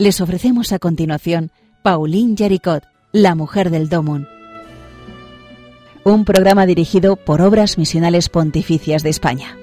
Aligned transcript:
Les 0.00 0.22
ofrecemos 0.22 0.72
a 0.72 0.78
continuación 0.78 1.50
Pauline 1.82 2.34
Jaricot, 2.34 2.84
la 3.12 3.34
mujer 3.34 3.68
del 3.68 3.90
Domun. 3.90 4.26
Un 6.04 6.24
programa 6.24 6.64
dirigido 6.64 7.16
por 7.16 7.42
Obras 7.42 7.76
Misionales 7.76 8.30
Pontificias 8.30 9.02
de 9.02 9.10
España. 9.10 9.58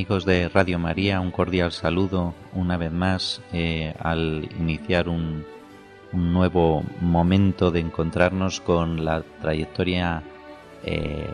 Amigos 0.00 0.24
de 0.24 0.48
Radio 0.48 0.78
María, 0.78 1.20
un 1.20 1.30
cordial 1.30 1.72
saludo 1.72 2.32
una 2.54 2.78
vez 2.78 2.90
más 2.90 3.42
eh, 3.52 3.94
al 3.98 4.48
iniciar 4.58 5.10
un, 5.10 5.44
nuevo 6.10 6.82
momento 7.02 7.70
de 7.70 7.80
encontrarnos 7.80 8.62
con 8.62 9.04
la 9.04 9.22
trayectoria 9.42 10.22
eh, 10.84 11.28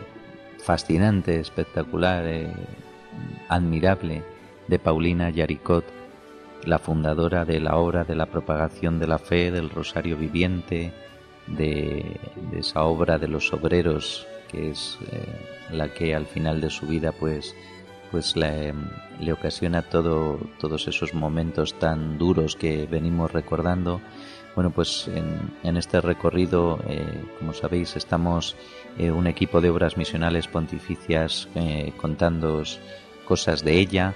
fascinante, 0.57 1.39
espectacular, 1.39 2.25
eh, 2.27 2.51
admirable 3.47 4.25
de 4.67 4.79
Paulina 4.79 5.29
Yaricot, 5.29 5.85
la 6.65 6.77
fundadora 6.77 7.45
de 7.45 7.61
la 7.61 7.77
obra 7.77 8.03
de 8.03 8.15
la 8.15 8.25
propagación 8.25 8.99
de 8.99 9.07
la 9.07 9.17
fe, 9.17 9.49
del 9.49 9.69
Rosario 9.69 10.17
Viviente, 10.17 10.91
de, 11.47 12.19
de 12.51 12.59
esa 12.59 12.83
obra 12.83 13.17
de 13.17 13.29
los 13.29 13.53
obreros, 13.53 14.27
que 14.51 14.71
es 14.71 14.99
la 15.71 15.93
que 15.93 16.13
al 16.13 16.25
final 16.25 16.59
de 16.59 16.69
su 16.69 16.85
vida 16.85 17.13
pues 17.13 17.55
pues 18.11 18.35
le, 18.35 18.73
le 19.19 19.33
ocasiona 19.33 19.81
todo, 19.81 20.39
todos 20.59 20.87
esos 20.87 21.13
momentos 21.13 21.73
tan 21.79 22.17
duros 22.17 22.55
que 22.55 22.85
venimos 22.85 23.31
recordando. 23.31 24.01
Bueno, 24.55 24.71
pues 24.71 25.07
en, 25.07 25.77
este 25.77 26.01
recorrido, 26.01 26.79
eh, 26.87 27.23
como 27.37 27.53
sabéis, 27.53 27.95
estamos 27.95 28.55
eh, 28.97 29.11
un 29.11 29.27
equipo 29.27 29.61
de 29.61 29.69
obras 29.69 29.97
misionales 29.97 30.47
pontificias 30.47 31.47
eh, 31.53 31.93
contando 31.97 32.63
cosas 33.27 33.63
de 33.63 33.79
ella, 33.79 34.15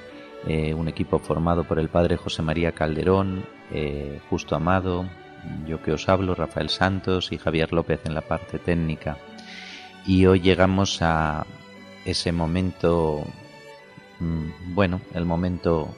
un 0.75 0.87
equipo 0.87 1.19
formado 1.19 1.65
por 1.65 1.77
el 1.77 1.89
padre 1.89 2.17
José 2.17 2.41
María 2.41 2.71
Calderón, 2.71 3.45
Justo 4.27 4.55
Amado, 4.55 5.05
yo 5.67 5.83
que 5.83 5.91
os 5.91 6.09
hablo, 6.09 6.33
Rafael 6.33 6.69
Santos 6.69 7.31
y 7.31 7.37
Javier 7.37 7.71
López 7.73 7.99
en 8.05 8.15
la 8.15 8.21
parte 8.21 8.57
técnica. 8.57 9.17
Y 10.07 10.25
hoy 10.25 10.39
llegamos 10.39 11.03
a 11.03 11.45
ese 12.05 12.31
momento 12.31 13.23
bueno, 14.73 15.01
el 15.13 15.25
momento 15.25 15.93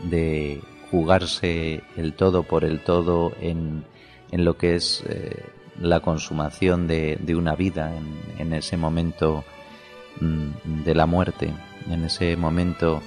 de 0.00 0.60
jugarse 0.90 1.82
el 1.96 2.14
todo 2.14 2.42
por 2.42 2.64
el 2.64 2.80
todo 2.80 3.32
en, 3.40 3.84
en 4.30 4.44
lo 4.44 4.56
que 4.56 4.74
es 4.74 5.04
eh, 5.08 5.44
la 5.80 6.00
consumación 6.00 6.86
de, 6.86 7.16
de 7.20 7.36
una 7.36 7.54
vida, 7.54 7.92
en, 8.38 8.52
ese 8.52 8.76
momento 8.76 9.44
mm, 10.20 10.82
de 10.84 10.94
la 10.94 11.06
muerte, 11.06 11.52
en 11.88 12.04
ese 12.04 12.36
momento 12.36 13.00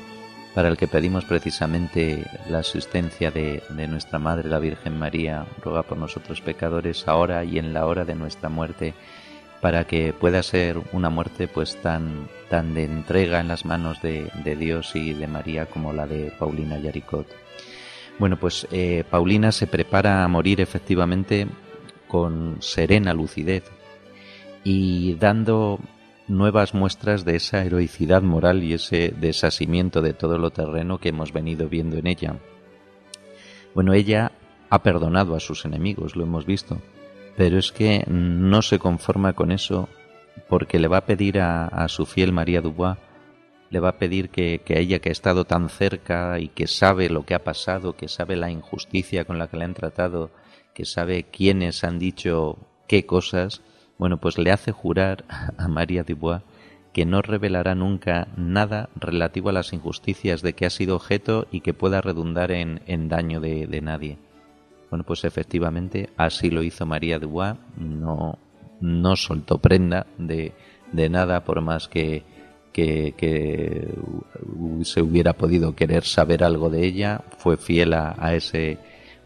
para 0.56 0.70
el 0.70 0.78
que 0.78 0.88
pedimos 0.88 1.26
precisamente 1.26 2.24
la 2.50 2.60
asistencia 2.60 3.32
de, 3.32 3.64
de, 3.70 3.88
nuestra 3.88 4.20
Madre, 4.20 4.50
la 4.50 4.60
Virgen 4.60 4.98
María, 4.98 5.46
ruega 5.64 5.84
por 5.84 5.98
nosotros 5.98 6.42
pecadores, 6.42 7.08
ahora 7.08 7.44
y 7.44 7.58
en 7.58 7.74
la 7.74 7.86
hora 7.86 8.06
de 8.06 8.16
nuestra 8.16 8.50
muerte 8.50 8.94
para 9.64 9.88
que 9.88 10.12
pueda 10.12 10.44
ser 10.44 10.78
una 10.92 11.10
muerte 11.10 11.48
pues 11.48 11.82
tan, 11.82 12.28
tan 12.50 12.74
de 12.74 12.84
entrega 12.84 13.40
en 13.40 13.48
las 13.48 13.64
manos 13.64 14.02
de, 14.02 14.30
Dios 14.60 14.94
y 14.94 15.14
de 15.14 15.26
María 15.26 15.68
como 15.68 15.94
la 15.94 16.06
de 16.06 16.34
Paulina 16.38 16.78
Yaricot. 16.78 17.26
Bueno, 18.20 18.38
pues 18.38 18.68
eh, 18.72 19.06
Paulina 19.10 19.54
se 19.54 19.66
prepara 19.68 20.26
a 20.26 20.28
morir 20.28 20.60
efectivamente 20.60 21.48
con 22.10 22.58
serena 22.60 23.14
lucidez 23.14 23.64
y 24.66 25.16
dando 25.16 25.80
nuevas 26.28 26.74
muestras 26.74 27.24
de 27.24 27.38
esa 27.38 27.64
heroicidad 27.64 28.22
moral 28.22 28.64
y 28.64 28.74
ese 28.74 29.14
desasimiento 29.18 30.02
de 30.02 30.14
todo 30.14 30.38
lo 30.38 30.52
terreno 30.52 30.98
que 30.98 31.08
hemos 31.08 31.32
venido 31.32 31.70
viendo 31.70 31.96
en 31.96 32.08
ella. 32.08 32.36
Bueno, 33.74 33.94
ella 33.94 34.34
ha 34.70 34.84
perdonado 34.84 35.38
a 35.38 35.40
sus 35.40 35.64
enemigos, 35.64 36.18
lo 36.18 36.24
hemos 36.26 36.46
visto, 36.46 36.82
pero 37.36 37.58
es 37.58 37.72
que 37.72 38.04
no 38.08 38.62
se 38.62 38.80
conforma 38.80 39.34
con 39.34 39.52
eso 39.52 39.90
porque 40.48 40.80
le 40.80 40.88
va 40.88 40.98
a 40.98 41.06
pedir 41.06 41.40
a, 41.40 41.88
su 41.88 42.06
fiel 42.06 42.32
María 42.32 42.62
Dubois, 42.62 42.98
le 43.70 43.80
va 43.80 43.90
a 43.90 43.98
pedir 43.98 44.30
que, 44.30 44.62
que, 44.64 44.80
ella 44.80 45.00
que 45.00 45.10
ha 45.10 45.12
estado 45.12 45.46
tan 45.46 45.70
cerca 45.70 46.40
y 46.40 46.50
que 46.50 46.68
sabe 46.68 47.10
lo 47.10 47.26
que 47.26 47.34
ha 47.34 47.44
pasado, 47.44 47.96
que 47.96 48.08
sabe 48.08 48.36
la 48.36 48.52
injusticia 48.52 49.26
con 49.26 49.40
la 49.40 49.48
que 49.48 49.58
le 49.58 49.66
han 49.66 49.74
tratado, 49.74 50.30
que 50.74 50.86
sabe 50.86 51.24
quiénes 51.24 51.84
han 51.84 51.98
dicho 51.98 52.58
qué 52.88 53.06
cosas, 53.06 53.62
bueno, 53.98 54.18
pues 54.18 54.38
le 54.38 54.52
hace 54.52 54.72
jurar 54.72 55.26
a 55.58 55.68
María 55.68 56.04
Dubois 56.04 56.42
que 56.94 57.06
no 57.06 57.22
revelará 57.22 57.74
nunca 57.74 58.28
nada 58.38 58.90
relativo 58.96 59.50
a 59.50 59.54
las 59.54 59.74
injusticias 59.74 60.42
de 60.42 60.54
que 60.54 60.68
ha 60.68 60.70
sido 60.70 60.96
objeto 60.96 61.48
y 61.52 61.62
que 61.62 61.74
pueda 61.74 62.02
redundar 62.02 62.52
en, 62.52 63.10
daño 63.10 63.42
de, 63.42 63.66
de 63.66 63.82
nadie. 63.82 64.18
Bueno, 64.94 65.06
pues 65.06 65.24
efectivamente 65.24 66.12
así 66.18 66.52
lo 66.52 66.62
hizo 66.62 66.86
María 66.86 67.18
Dubois, 67.18 67.56
no, 67.78 68.38
no 68.80 69.16
soltó 69.16 69.58
prenda 69.58 70.06
de, 70.20 70.52
de 70.92 71.10
nada 71.10 71.44
por 71.44 71.62
más 71.62 71.88
que, 71.88 72.22
que, 72.72 73.92
se 74.84 75.02
hubiera 75.02 75.34
podido 75.34 75.76
querer 75.76 76.04
saber 76.04 76.44
algo 76.44 76.70
de 76.70 76.86
ella, 76.86 77.24
fue 77.40 77.58
fiel 77.58 77.96
a, 77.96 78.36
ese 78.36 78.78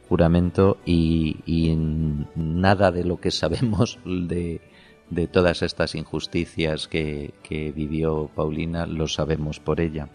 juramento 0.08 0.78
y, 0.86 1.36
y, 1.46 1.76
nada 1.76 2.94
de 2.94 3.04
lo 3.04 3.20
que 3.20 3.32
sabemos 3.32 4.00
de, 4.06 4.62
de 5.10 5.28
todas 5.28 5.64
estas 5.64 5.96
injusticias 5.96 6.88
que, 6.88 7.34
que 7.44 7.74
vivió 7.74 8.32
Paulina 8.34 8.86
lo 8.86 9.10
sabemos 9.10 9.60
por 9.60 9.82
ella. 9.82 10.08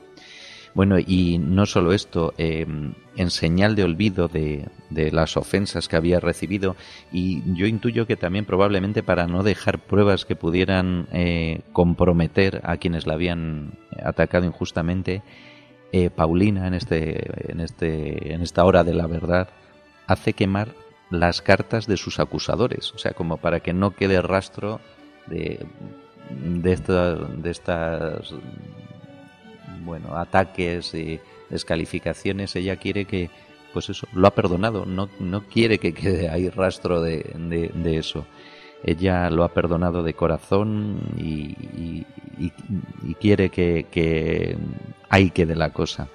Bueno, 0.74 0.98
y 0.98 1.38
no 1.38 1.66
solo 1.66 1.92
esto, 1.92 2.32
eh, 2.38 2.66
en 3.16 3.30
señal 3.30 3.74
de 3.76 3.84
olvido 3.84 4.28
de, 4.28 4.68
de, 4.88 5.12
las 5.12 5.36
ofensas 5.36 5.86
que 5.86 5.96
había 5.96 6.18
recibido, 6.18 6.76
y 7.12 7.42
yo 7.54 7.66
intuyo 7.66 8.06
que 8.06 8.16
también 8.16 8.46
probablemente 8.46 9.02
para 9.02 9.26
no 9.26 9.42
dejar 9.42 9.80
pruebas 9.80 10.24
que 10.24 10.34
pudieran 10.34 11.08
eh, 11.12 11.60
comprometer 11.72 12.62
a 12.64 12.78
quienes 12.78 13.06
la 13.06 13.14
habían 13.14 13.72
atacado 14.02 14.46
injustamente, 14.46 15.22
eh, 15.92 16.08
Paulina 16.08 16.66
en 16.66 16.72
este, 16.72 17.52
en 17.52 17.60
este, 17.60 18.32
en 18.32 18.40
esta 18.40 18.64
hora 18.64 18.82
de 18.82 18.94
la 18.94 19.06
verdad 19.06 19.50
hace 20.06 20.32
quemar 20.32 20.68
las 21.10 21.42
cartas 21.42 21.86
de 21.86 21.98
sus 21.98 22.18
acusadores, 22.18 22.94
o 22.94 22.98
sea, 22.98 23.12
como 23.12 23.36
para 23.36 23.60
que 23.60 23.74
no 23.74 23.90
quede 23.90 24.22
rastro 24.22 24.80
de, 25.26 25.66
de, 26.30 26.76
de 27.36 27.50
estas 27.50 28.34
bueno, 29.84 30.16
ataques 30.16 30.94
y 30.94 31.20
descalificaciones, 31.50 32.56
ella 32.56 32.76
quiere 32.76 33.04
que, 33.04 33.30
pues 33.72 33.90
eso, 33.90 34.06
lo 34.12 34.26
ha 34.26 34.34
perdonado, 34.34 34.86
no, 34.86 35.08
no 35.20 35.42
quiere 35.44 35.78
que 35.78 35.92
quede 35.92 36.28
ahí 36.28 36.48
rastro 36.48 37.00
de, 37.02 37.34
de, 37.36 37.96
eso. 37.96 38.26
Ella 38.84 39.30
lo 39.30 39.44
ha 39.44 39.52
perdonado 39.52 40.02
de 40.02 40.14
corazón 40.14 41.00
y, 41.16 41.54
y, 42.38 43.14
quiere 43.20 43.50
que, 43.50 43.86
que 43.90 44.56
ahí 45.08 45.30
quede 45.30 45.54
la 45.54 45.70
cosa 45.70 46.08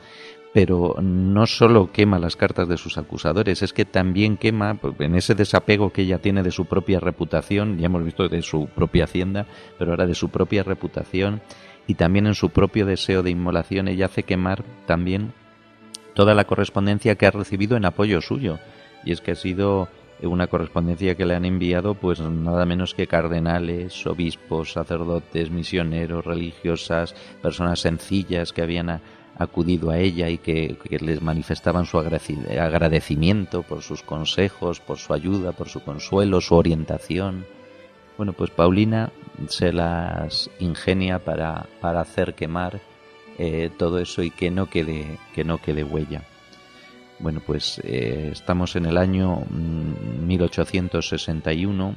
pero 0.58 0.96
no 1.00 1.46
solo 1.46 1.92
quema 1.92 2.18
las 2.18 2.36
cartas 2.36 2.68
de 2.68 2.78
sus 2.78 2.98
acusadores, 2.98 3.62
es 3.62 3.74
que 3.74 3.86
también 3.86 4.38
quema 4.38 4.74
pues, 4.74 4.96
en 5.00 5.13
ese 5.13 5.36
desapego 5.36 5.92
que 5.92 6.02
ella 6.02 6.18
tiene 6.18 6.42
de 6.42 6.50
su 6.50 6.66
propia 6.66 7.00
reputación, 7.00 7.78
ya 7.78 7.86
hemos 7.86 8.04
visto 8.04 8.28
de 8.28 8.42
su 8.42 8.68
propia 8.68 9.04
hacienda, 9.04 9.46
pero 9.78 9.92
ahora 9.92 10.08
de 10.08 10.16
su 10.16 10.30
propia 10.30 10.63
reputación, 10.63 11.42
y 11.88 11.95
también 11.95 12.28
en 12.28 12.36
su 12.36 12.50
propio 12.50 12.86
deseo 12.86 13.24
de 13.24 13.31
inmolación 13.31 13.88
ella 13.88 14.06
hace 14.06 14.24
quemar 14.24 14.63
también 14.86 15.34
toda 16.13 16.36
la 16.36 16.44
correspondencia 16.44 17.16
que 17.16 17.25
ha 17.25 17.31
recibido 17.31 17.78
en 17.78 17.86
apoyo 17.86 18.22
suyo. 18.22 18.60
Y 19.06 19.12
es 19.13 19.22
que 19.22 19.31
ha 19.31 19.36
sido 19.36 19.88
una 20.22 20.48
correspondencia 20.48 21.16
que 21.16 21.25
le 21.25 21.36
han 21.36 21.45
enviado 21.45 21.94
pues 21.94 22.19
nada 22.19 22.66
menos 22.66 22.94
que 22.94 23.07
cardenales, 23.07 24.06
obispos, 24.06 24.74
sacerdotes, 24.74 25.51
misioneros, 25.51 26.25
religiosas, 26.25 27.16
personas 27.42 27.80
sencillas 27.80 28.51
que 28.51 28.63
habían 28.63 29.00
acudido 29.38 29.92
a 29.92 30.00
ella 30.00 30.30
y 30.30 30.39
que, 30.39 30.78
que, 30.84 30.98
les 30.98 31.22
manifestaban 31.22 31.86
su 31.86 32.00
agradecimiento 32.00 33.62
por 33.62 33.84
sus 33.84 34.01
consejos, 34.01 34.80
por 34.80 34.98
su 34.98 35.13
ayuda, 35.13 35.51
por 35.51 35.69
su 35.69 35.81
consuelo, 35.81 36.42
su 36.42 36.56
orientación. 36.56 37.45
Bueno, 38.18 38.34
pues 38.34 38.50
Paulina 38.50 39.12
se 39.48 39.72
las 39.72 40.50
ingenia 40.60 41.19
para, 41.19 41.68
para 41.80 42.02
hacer 42.02 42.34
quemar 42.34 42.81
eh, 43.38 43.69
todo 43.78 44.00
eso 44.00 44.24
y 44.24 44.31
que 44.31 44.50
no 44.50 44.68
quede, 44.68 45.19
que 45.36 45.44
no 45.44 45.60
quede 45.60 45.84
huella. 45.84 46.24
Bueno, 47.19 47.42
pues 47.46 47.80
eh, 47.84 48.30
estamos 48.31 48.75
en 48.75 48.88
el 48.88 48.98
año 48.98 49.44
1861 49.50 51.92
mm, 51.92 51.96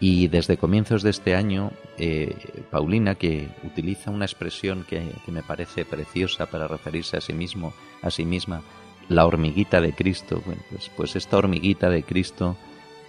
Y 0.00 0.28
desde 0.28 0.56
comienzos 0.56 1.02
de 1.02 1.10
este 1.10 1.34
año, 1.34 1.70
eh, 1.98 2.34
Paulina, 2.70 3.14
que 3.14 3.48
utiliza 3.62 4.10
una 4.10 4.24
expresión 4.24 4.84
que, 4.88 5.02
me 5.28 5.42
parece 5.42 5.84
preciosa 5.84 6.46
para 6.46 6.68
referirse 6.68 7.16
a 7.16 7.20
sí 7.20 7.32
mismo, 7.32 7.72
a 8.02 8.10
sí 8.10 8.24
misma, 8.24 8.62
la 9.08 9.26
hormiguita 9.26 9.80
de 9.80 9.92
Cristo, 9.92 10.42
pues, 10.44 10.90
pues, 10.96 11.16
esta 11.16 11.36
hormiguita 11.36 11.88
de 11.88 12.02
Cristo 12.02 12.56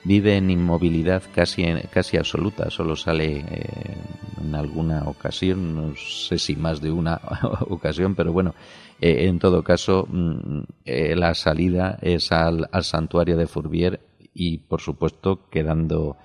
vive 0.07 0.37
en 0.37 0.49
inmovilidad 0.49 1.21
casi, 1.35 1.65
casi 1.91 2.15
absoluta, 2.17 2.69
solo 2.69 2.95
sale 2.95 3.39
eh, 3.39 3.97
en 4.41 4.55
alguna 4.55 5.03
ocasión, 5.03 5.75
no 5.75 5.95
sé 5.97 6.39
si 6.39 6.55
más 6.55 6.79
de 6.79 6.91
una 6.91 7.19
ocasión, 7.69 8.15
pero 8.15 8.31
bueno, 8.31 8.55
eh, 9.01 9.27
en 9.27 9.37
todo 9.37 9.63
caso, 9.63 10.07
mm, 10.09 10.61
la 10.85 11.33
salida 11.35 11.99
es 12.01 12.31
al, 12.31 12.69
santuario 12.81 13.35
de 13.37 13.47
Fourvier 13.47 13.99
y 14.33 14.59
por 14.59 14.79
supuesto 14.79 15.49
quedando 15.49 16.15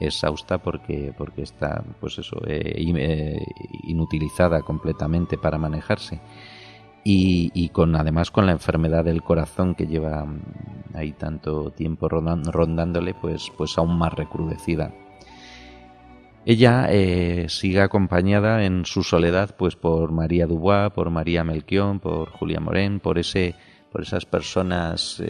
exhausta 0.00 0.58
porque, 0.58 1.12
porque 1.16 1.42
está 1.42 1.84
pues 2.00 2.18
eso, 2.18 2.40
eh, 2.46 2.74
eh, 2.76 3.38
inutilizada 3.84 4.62
completamente 4.62 5.38
para 5.38 5.58
manejarse. 5.58 6.20
Y, 7.04 7.70
con 7.70 7.96
además 7.96 8.30
con 8.30 8.44
la 8.44 8.52
enfermedad 8.52 9.02
del 9.04 9.22
corazón 9.22 9.74
que 9.74 9.86
lleva 9.86 10.24
mm, 10.26 10.40
ahí 10.94 11.12
tanto 11.12 11.70
tiempo 11.70 12.08
rondándole, 12.08 13.14
pues, 13.14 13.50
pues 13.56 13.78
aún 13.78 13.96
más 13.96 14.12
recrudecida. 14.12 14.92
Ella 16.44 16.86
eh, 16.90 17.46
sigue 17.48 17.80
acompañada 17.80 18.64
en 18.64 18.84
su 18.84 19.02
soledad 19.02 19.54
pues 19.56 19.74
por 19.76 20.12
María 20.12 20.46
Dubois, 20.46 20.90
por 20.92 21.10
María 21.10 21.44
Melchion, 21.44 21.98
por 22.00 22.30
Julia 22.30 22.60
Morén, 22.60 23.00
por 23.00 23.18
ese, 23.18 23.54
por 23.90 24.02
esas 24.02 24.26
personas 24.26 25.22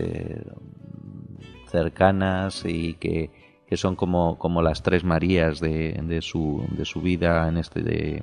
cercanas 1.68 2.64
y 2.64 2.94
que, 2.94 3.30
que 3.68 3.76
son 3.76 3.96
como, 3.96 4.38
como 4.38 4.62
las 4.62 4.82
tres 4.82 5.04
Marías 5.04 5.60
de, 5.60 6.00
de, 6.02 6.22
su, 6.22 6.66
de 6.70 6.84
su 6.84 7.02
vida 7.02 7.46
en 7.48 7.58
este 7.58 7.82
de, 7.82 8.22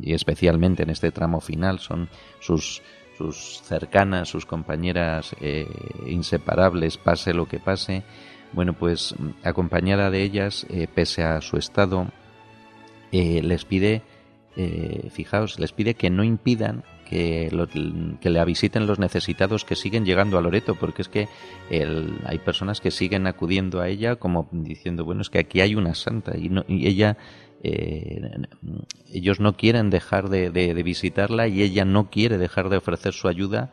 y 0.00 0.14
especialmente 0.14 0.82
en 0.82 0.90
este 0.90 1.12
tramo 1.12 1.40
final 1.40 1.78
son 1.78 2.08
sus, 2.40 2.82
sus 3.16 3.62
cercanas, 3.62 4.28
sus 4.28 4.46
compañeras 4.46 5.36
eh, 5.40 5.68
inseparables, 6.06 6.98
pase 6.98 7.32
lo 7.34 7.46
que 7.46 7.60
pase. 7.60 8.02
Bueno, 8.52 8.72
pues 8.72 9.14
acompañada 9.44 10.10
de 10.10 10.24
ellas, 10.24 10.66
eh, 10.70 10.88
pese 10.92 11.22
a 11.22 11.40
su 11.40 11.56
estado, 11.56 12.08
eh, 13.12 13.42
les 13.42 13.64
pide, 13.64 14.02
fijaos, 15.10 15.58
les 15.60 15.72
pide 15.72 15.94
que 15.94 16.10
no 16.10 16.24
impidan 16.24 16.82
que, 17.10 17.50
que 18.20 18.30
la 18.30 18.44
visiten 18.44 18.86
los 18.86 19.00
necesitados 19.00 19.64
que 19.64 19.74
siguen 19.74 20.04
llegando 20.04 20.38
a 20.38 20.40
Loreto, 20.40 20.76
porque 20.76 21.02
es 21.02 21.08
que 21.08 21.28
hay 22.24 22.38
personas 22.38 22.80
que 22.80 22.92
siguen 22.92 23.26
acudiendo 23.26 23.80
a 23.80 23.88
ella 23.88 24.14
como 24.14 24.48
diciendo, 24.52 25.04
bueno, 25.04 25.22
es 25.22 25.28
que 25.28 25.40
aquí 25.40 25.60
hay 25.60 25.74
una 25.74 25.96
santa 25.96 26.38
y, 26.38 26.48
no, 26.50 26.64
y 26.68 26.86
ella, 26.86 27.16
eh, 27.64 28.30
ellos 29.12 29.40
no 29.40 29.56
quieren 29.56 29.90
dejar 29.90 30.28
de, 30.28 30.82
visitarla 30.84 31.48
y 31.48 31.62
ella 31.62 31.84
no 31.84 32.10
quiere 32.10 32.38
dejar 32.38 32.68
de 32.68 32.76
ofrecer 32.76 33.12
su 33.12 33.26
ayuda 33.26 33.72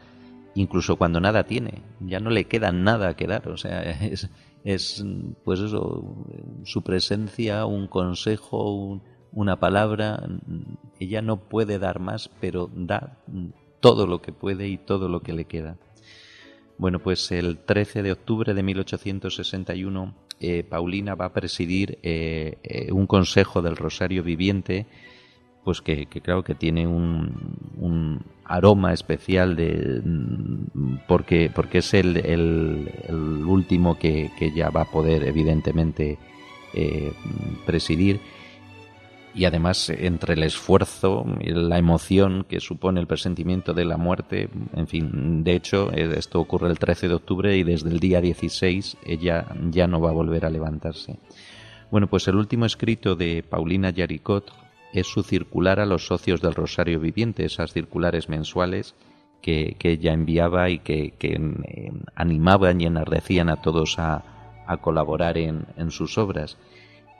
incluso 0.56 0.96
cuando 0.96 1.22
nada 1.22 1.44
tiene, 1.44 1.84
ya 2.00 2.20
no 2.20 2.32
le 2.32 2.46
queda 2.46 2.72
nada 2.72 3.16
que 3.16 3.28
dar, 3.28 3.48
o 3.50 3.58
sea, 3.58 3.82
es, 4.02 4.32
es 4.64 5.06
pues 5.44 5.60
eso, 5.60 6.26
su 6.64 6.82
presencia, 6.82 7.68
un 7.68 7.86
consejo, 7.86 8.74
un, 8.74 9.04
una 9.32 9.60
palabra, 9.60 10.28
ella 11.00 11.22
no 11.22 11.38
puede 11.38 11.80
dar 11.80 12.00
más, 12.00 12.30
pero 12.40 12.70
da 12.74 13.18
todo 13.80 14.08
lo 14.08 14.22
que 14.22 14.32
puede 14.32 14.68
y 14.68 14.78
todo 14.78 15.10
lo 15.10 15.22
que 15.22 15.34
le 15.34 15.46
queda. 15.46 15.78
Bueno, 16.78 17.00
pues 17.00 17.32
el 17.32 17.58
13 17.58 18.04
de 18.04 18.12
octubre 18.12 18.54
de 18.54 18.62
1861, 18.62 20.14
eh, 20.40 20.64
Paulina 20.64 21.16
va 21.16 21.26
a 21.26 21.34
presidir 21.34 21.98
eh, 22.04 22.60
eh, 22.64 22.92
un 22.92 23.08
consejo 23.08 23.64
del 23.64 23.76
Rosario 23.76 24.24
Viviente, 24.24 24.86
pues 25.64 25.82
que, 25.82 26.08
creo 26.08 26.44
que 26.44 26.54
tiene 26.54 26.88
un, 26.88 28.24
aroma 28.46 28.94
especial 28.94 29.58
de 29.58 30.02
porque 31.10 31.52
porque 31.54 31.80
es 31.80 31.94
el, 31.94 32.16
el, 32.16 33.44
último 33.46 34.00
que, 34.00 34.32
que, 34.40 34.54
ya 34.54 34.70
va 34.70 34.84
a 34.84 34.92
poder 34.92 35.24
evidentemente 35.24 36.18
presidir 37.66 38.22
y 39.38 39.46
además 39.46 39.92
entre 39.92 40.34
el 40.34 40.42
esfuerzo 40.42 41.24
y 41.40 41.52
la 41.52 41.78
emoción 41.78 42.44
que 42.50 42.60
supone 42.60 43.00
el 43.00 43.06
presentimiento 43.06 43.76
de 43.76 43.86
la 43.86 43.96
muerte, 43.96 44.50
en 44.74 44.88
fin, 44.88 45.44
de 45.44 45.56
hecho 45.56 45.92
eh, 45.94 46.12
esto 46.18 46.40
ocurre 46.40 46.72
el 46.72 46.80
13 46.80 47.08
de 47.08 47.14
octubre 47.14 47.56
y 47.56 47.64
desde 47.64 47.92
el 47.92 48.00
día 48.00 48.20
16 48.20 48.98
ella 49.06 49.46
ya 49.70 49.86
no 49.86 50.02
va 50.02 50.10
a 50.10 50.14
volver 50.14 50.44
a 50.44 50.50
levantarse. 50.50 51.20
Bueno, 51.92 52.08
pues 52.08 52.28
el 52.28 52.36
último 52.36 52.66
escrito 52.66 53.16
de 53.16 53.44
Paulina 53.48 53.92
Yaricot 53.92 54.52
es 54.92 55.06
su 55.06 55.22
circular 55.22 55.80
a 55.80 55.86
los 55.86 56.08
socios 56.08 56.42
del 56.42 56.56
Rosario 56.56 57.00
Viviente, 57.00 57.46
esas 57.46 57.72
circulares 57.72 58.30
mensuales 58.30 58.96
que, 59.40 59.78
ella 59.84 60.14
enviaba 60.14 60.72
y 60.72 60.80
que, 60.80 61.14
eh, 61.20 61.92
animaban 62.16 62.82
y 62.82 62.88
enardecían 62.88 63.50
a 63.50 63.62
todos 63.62 64.00
a, 64.00 64.34
colaborar 64.82 65.38
en 65.38 65.92
sus 65.92 66.18
obras 66.18 66.58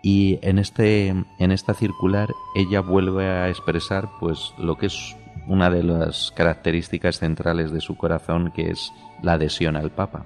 y 0.02 0.40
en 0.42 0.60
este 0.60 1.10
en 1.10 1.52
esta 1.52 1.74
circular 1.74 2.30
ella 2.56 2.82
vuelve 2.82 3.26
a 3.26 3.50
expresar 3.50 4.10
pues 4.20 4.54
lo 4.58 4.78
que 4.78 4.88
es 4.88 5.16
una 5.48 5.70
de 5.70 5.84
las 5.84 6.32
características 6.36 7.20
centrales 7.20 7.72
de 7.72 7.82
su 7.82 7.96
corazón 7.96 8.52
que 8.52 8.70
es 8.70 8.92
la 9.22 9.34
adhesión 9.34 9.76
al 9.76 9.92
Papa. 9.92 10.26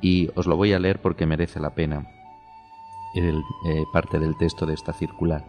Y 0.00 0.30
os 0.34 0.46
lo 0.46 0.56
voy 0.56 0.72
a 0.72 0.78
leer 0.78 1.00
porque 1.00 1.26
merece 1.26 1.60
la 1.60 1.74
pena 1.74 2.06
eh, 3.14 3.32
parte 3.92 4.18
del 4.18 4.36
texto 4.36 4.64
de 4.64 4.74
esta 4.74 4.92
circular. 4.92 5.44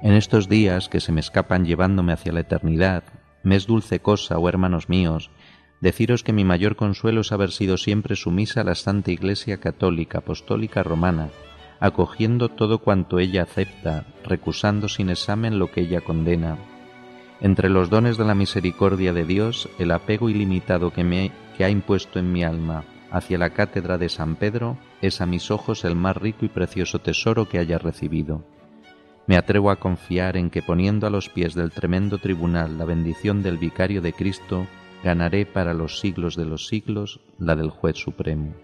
En 0.00 0.14
estos 0.14 0.48
días 0.48 0.88
que 0.88 1.00
se 1.00 1.12
me 1.12 1.20
escapan 1.20 1.64
llevándome 1.64 2.12
hacia 2.12 2.32
la 2.32 2.40
eternidad 2.40 3.04
me 3.42 3.56
es 3.56 3.66
dulce 3.66 4.00
cosa 4.00 4.38
oh 4.38 4.48
hermanos 4.48 4.88
míos 4.88 5.30
deciros 5.80 6.22
que 6.22 6.32
mi 6.32 6.44
mayor 6.44 6.76
consuelo 6.76 7.20
es 7.20 7.32
haber 7.32 7.50
sido 7.50 7.76
siempre 7.76 8.16
sumisa 8.16 8.60
a 8.60 8.64
la 8.64 8.74
Santa 8.74 9.10
Iglesia 9.10 9.58
Católica 9.58 10.18
Apostólica 10.18 10.82
Romana 10.82 11.30
acogiendo 11.80 12.48
todo 12.48 12.78
cuanto 12.78 13.18
ella 13.18 13.42
acepta, 13.42 14.04
recusando 14.24 14.88
sin 14.88 15.10
examen 15.10 15.58
lo 15.58 15.70
que 15.70 15.82
ella 15.82 16.00
condena. 16.00 16.58
Entre 17.40 17.68
los 17.68 17.88
dones 17.88 18.16
de 18.16 18.24
la 18.24 18.34
misericordia 18.34 19.12
de 19.12 19.24
Dios, 19.24 19.68
el 19.78 19.92
apego 19.92 20.28
ilimitado 20.28 20.92
que, 20.92 21.04
me, 21.04 21.30
que 21.56 21.64
ha 21.64 21.70
impuesto 21.70 22.18
en 22.18 22.32
mi 22.32 22.42
alma 22.42 22.84
hacia 23.10 23.38
la 23.38 23.50
cátedra 23.50 23.96
de 23.96 24.08
San 24.08 24.36
Pedro 24.36 24.76
es 25.00 25.20
a 25.20 25.26
mis 25.26 25.50
ojos 25.50 25.84
el 25.84 25.94
más 25.94 26.16
rico 26.16 26.44
y 26.44 26.48
precioso 26.48 26.98
tesoro 26.98 27.48
que 27.48 27.58
haya 27.58 27.78
recibido. 27.78 28.44
Me 29.26 29.36
atrevo 29.36 29.70
a 29.70 29.76
confiar 29.76 30.36
en 30.36 30.50
que 30.50 30.62
poniendo 30.62 31.06
a 31.06 31.10
los 31.10 31.28
pies 31.28 31.54
del 31.54 31.70
tremendo 31.70 32.18
tribunal 32.18 32.78
la 32.78 32.84
bendición 32.84 33.42
del 33.42 33.58
vicario 33.58 34.00
de 34.00 34.12
Cristo, 34.12 34.66
ganaré 35.04 35.46
para 35.46 35.74
los 35.74 36.00
siglos 36.00 36.34
de 36.34 36.46
los 36.46 36.66
siglos 36.66 37.20
la 37.38 37.54
del 37.54 37.70
juez 37.70 37.96
supremo. 37.96 38.54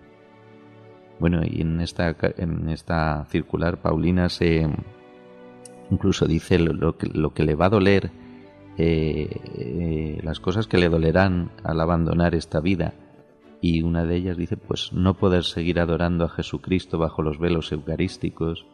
Bueno, 1.18 1.42
y 1.44 1.60
en 1.60 1.80
esta, 1.80 2.16
en 2.36 2.68
esta 2.68 3.24
circular 3.30 3.80
Paulina 3.80 4.28
se 4.28 4.68
incluso 5.90 6.26
dice 6.26 6.58
lo, 6.58 6.96
que, 6.96 7.06
lo 7.06 7.32
que 7.32 7.44
le 7.44 7.54
va 7.54 7.66
a 7.66 7.70
doler, 7.70 8.10
eh, 8.76 9.40
eh, 9.54 10.20
las 10.22 10.40
cosas 10.40 10.66
que 10.66 10.78
le 10.78 10.88
dolerán 10.88 11.50
al 11.62 11.80
abandonar 11.80 12.34
esta 12.34 12.60
vida. 12.60 12.94
Y 13.60 13.82
una 13.82 14.04
de 14.04 14.16
ellas 14.16 14.36
dice, 14.36 14.56
pues 14.56 14.92
no 14.92 15.14
poder 15.14 15.44
seguir 15.44 15.80
adorando 15.80 16.24
a 16.24 16.28
Jesucristo 16.28 16.98
bajo 16.98 17.22
los 17.22 17.38
velos 17.38 17.72
eucarísticos. 17.72 18.66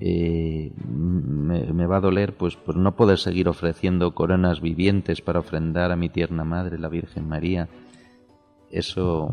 Eh, 0.00 0.72
me, 0.88 1.86
va 1.86 1.98
a 1.98 2.00
doler 2.00 2.34
pues 2.34 2.56
por 2.56 2.76
no 2.76 2.96
poder 2.96 3.18
seguir 3.18 3.48
ofreciendo 3.48 4.14
coronas 4.14 4.62
vivientes 4.62 5.20
para 5.20 5.40
ofrendar 5.40 5.92
a 5.92 5.96
mi 5.96 6.08
tierna 6.08 6.42
madre, 6.42 6.78
la 6.78 6.88
Virgen 6.88 7.28
María. 7.28 7.68
Eso, 8.70 9.30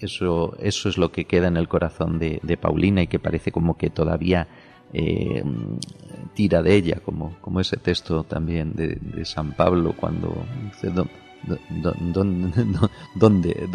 eso, 0.00 0.56
eso 0.60 0.88
es 0.88 0.98
lo 0.98 1.10
que 1.10 1.24
queda 1.24 1.48
en 1.48 1.56
el 1.56 1.68
corazón 1.68 2.18
de, 2.18 2.58
Paulina 2.60 3.02
y 3.02 3.06
que 3.06 3.18
parece 3.18 3.52
como 3.52 3.76
que 3.76 3.90
todavía 3.90 4.48
eh, 4.92 5.42
tira 6.34 6.62
de 6.62 6.74
ella, 6.74 7.00
como, 7.04 7.36
como 7.40 7.60
ese 7.60 7.76
texto 7.76 8.24
también 8.24 8.74
de, 8.74 9.24
San 9.24 9.52
Pablo 9.52 9.94
cuando 9.96 10.34
dice, 10.64 10.90
¿dónde, 13.14 13.68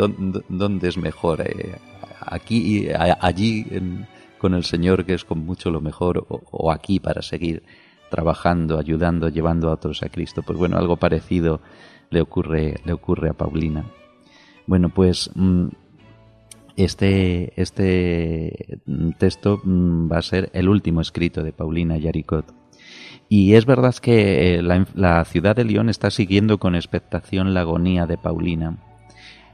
dónde, 0.49 0.87
es 0.87 0.97
mejor? 0.97 1.41
Eh, 1.41 1.75
aquí, 2.25 2.87
allí 3.19 3.65
con 4.43 4.53
el 4.53 4.63
Señor, 4.65 5.05
que 5.05 5.13
es 5.13 5.23
con 5.23 5.45
mucho 5.45 5.71
lo 5.71 5.79
mejor, 5.79 6.25
o, 6.27 6.71
aquí 6.71 6.99
para 6.99 7.21
seguir 7.21 7.63
trabajando, 8.09 8.77
ayudando, 8.77 9.29
llevando 9.29 9.69
a 9.69 9.73
otros 9.73 10.03
a 10.03 10.09
Cristo. 10.09 10.41
Pues 10.43 10.59
bueno, 10.59 10.77
algo 10.77 10.97
parecido 10.97 11.61
le 12.09 12.21
ocurre, 12.21 12.75
le 12.85 12.93
ocurre 12.93 13.29
a 13.29 13.33
Paulina. 13.33 13.85
Bueno, 14.67 14.89
pues 14.89 15.31
mm, 15.33 15.67
este, 16.75 17.59
este 17.61 18.79
texto 19.17 19.61
mm, 19.63 20.11
va 20.11 20.17
a 20.17 20.21
ser 20.21 20.49
el 20.53 20.69
último 20.69 21.01
escrito 21.01 21.43
de 21.43 21.53
Paulina 21.53 21.97
Yaricot. 21.97 22.53
Y 23.29 23.55
es 23.55 23.65
verdad 23.65 23.95
que 23.95 24.57
eh, 24.57 24.61
la, 24.61 25.25
ciudad 25.25 25.55
de 25.55 25.65
León 25.65 25.89
está 25.89 26.11
siguiendo 26.11 26.59
con 26.59 26.75
expectación 26.75 27.53
la 27.53 27.61
agonía 27.61 28.05
de 28.05 28.17
Paulina. 28.17 28.77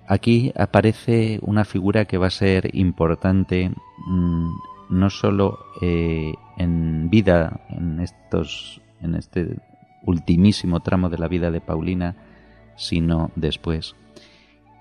Aquí 0.08 0.52
aparece 0.58 1.40
una 1.44 1.66
figura 1.66 2.06
que 2.06 2.18
va 2.18 2.28
a 2.28 2.32
ser 2.32 2.76
importante 2.76 3.72
mm, 4.08 4.50
no 4.90 5.10
solo 5.10 5.60
eh, 5.82 6.34
en 6.58 7.10
vida, 7.10 7.62
en 7.70 8.00
estos, 8.00 8.82
en 9.02 9.16
este 9.16 9.58
ultimísimo 10.04 10.80
tramo 10.80 11.10
de 11.10 11.20
la 11.20 11.28
vida 11.28 11.52
de 11.52 11.62
Paulina, 11.62 12.16
sino 12.76 13.32
después. 13.36 13.96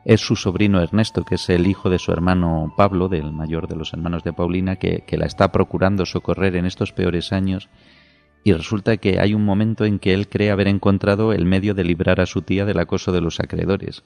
Es 0.04 0.20
su 0.20 0.36
sobrino 0.36 0.80
Ernesto, 0.80 1.24
que 1.24 1.34
es 1.34 1.48
el 1.50 1.66
hijo 1.66 1.90
de 1.90 1.98
su 1.98 2.12
hermano 2.12 2.72
Pablo, 2.76 3.08
del 3.08 3.32
mayor 3.32 3.68
de 3.68 3.76
los 3.76 3.92
hermanos 3.92 4.24
de 4.24 4.32
Paulina, 4.32 4.76
que, 4.76 5.04
que 5.06 5.18
la 5.18 5.26
está 5.26 5.52
procurando 5.52 6.06
socorrer 6.06 6.56
en 6.56 6.66
estos 6.66 6.92
peores 6.92 7.32
años 7.32 7.68
y 8.44 8.52
resulta 8.52 8.96
que 8.96 9.20
hay 9.20 9.34
un 9.34 9.44
momento 9.44 9.84
en 9.84 9.98
que 9.98 10.14
él 10.14 10.28
cree 10.28 10.50
haber 10.50 10.68
encontrado 10.68 11.32
el 11.32 11.44
medio 11.44 11.74
de 11.74 11.84
librar 11.84 12.20
a 12.20 12.26
su 12.26 12.42
tía 12.42 12.64
del 12.64 12.78
acoso 12.78 13.12
de 13.12 13.20
los 13.20 13.40
acreedores. 13.40 14.04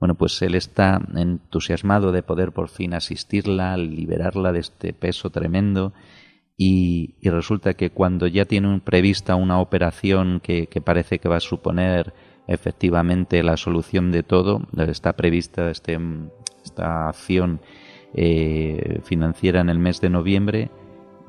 Bueno, 0.00 0.16
pues 0.16 0.42
él 0.42 0.54
está 0.54 1.00
entusiasmado 1.14 2.10
de 2.10 2.22
poder 2.22 2.52
por 2.52 2.68
fin 2.68 2.94
asistirla, 2.94 3.76
liberarla 3.76 4.52
de 4.52 4.60
este 4.60 4.92
peso 4.92 5.30
tremendo 5.30 5.92
y, 6.56 7.14
resulta 7.22 7.74
que 7.74 7.90
cuando 7.90 8.26
ya 8.26 8.44
tiene 8.44 8.80
prevista 8.80 9.34
una 9.34 9.60
operación 9.60 10.40
que, 10.40 10.66
parece 10.84 11.18
que 11.18 11.28
va 11.28 11.36
a 11.36 11.40
suponer 11.40 12.12
efectivamente 12.46 13.42
la 13.42 13.56
solución 13.56 14.10
de 14.10 14.22
todo, 14.22 14.62
está 14.76 15.14
prevista 15.14 15.70
este, 15.70 15.98
esta 16.64 17.08
acción 17.08 17.60
eh, 18.14 19.00
financiera 19.04 19.60
en 19.60 19.68
el 19.68 19.78
mes 19.78 20.00
de 20.00 20.10
noviembre, 20.10 20.70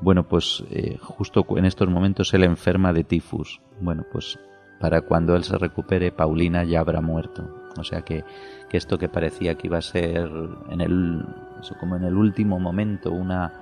bueno, 0.00 0.28
pues 0.28 0.62
eh, 0.70 0.98
justo 1.00 1.46
en 1.56 1.64
estos 1.64 1.88
momentos 1.88 2.32
él 2.34 2.44
enferma 2.44 2.92
de 2.92 3.04
tifus. 3.04 3.60
Bueno, 3.80 4.04
pues 4.12 4.38
para 4.78 5.00
cuando 5.00 5.34
él 5.36 5.44
se 5.44 5.56
recupere, 5.56 6.12
Paulina 6.12 6.64
ya 6.64 6.80
habrá 6.80 7.00
muerto. 7.00 7.70
O 7.78 7.84
sea 7.84 8.02
que, 8.02 8.24
que 8.68 8.76
esto 8.76 8.98
que 8.98 9.08
parecía 9.08 9.54
que 9.54 9.66
iba 9.68 9.78
a 9.78 9.82
ser 9.82 10.30
en 10.70 10.80
el, 10.80 11.24
como 11.80 11.96
en 11.96 12.04
el 12.04 12.14
último 12.14 12.58
momento 12.58 13.10
una, 13.10 13.52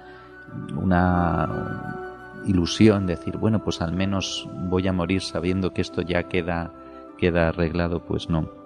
una 0.77 2.43
ilusión, 2.47 3.07
decir, 3.07 3.37
bueno, 3.39 3.63
pues 3.63 3.81
al 3.81 3.93
menos 3.93 4.49
voy 4.69 4.87
a 4.89 4.93
morir 4.93 5.21
sabiendo 5.21 5.73
que 5.73 5.83
esto 5.83 6.03
ya 6.03 6.25
queda, 6.25 6.73
queda 7.25 7.49
arreglado, 7.49 8.05
pues 8.05 8.29
no 8.29 8.65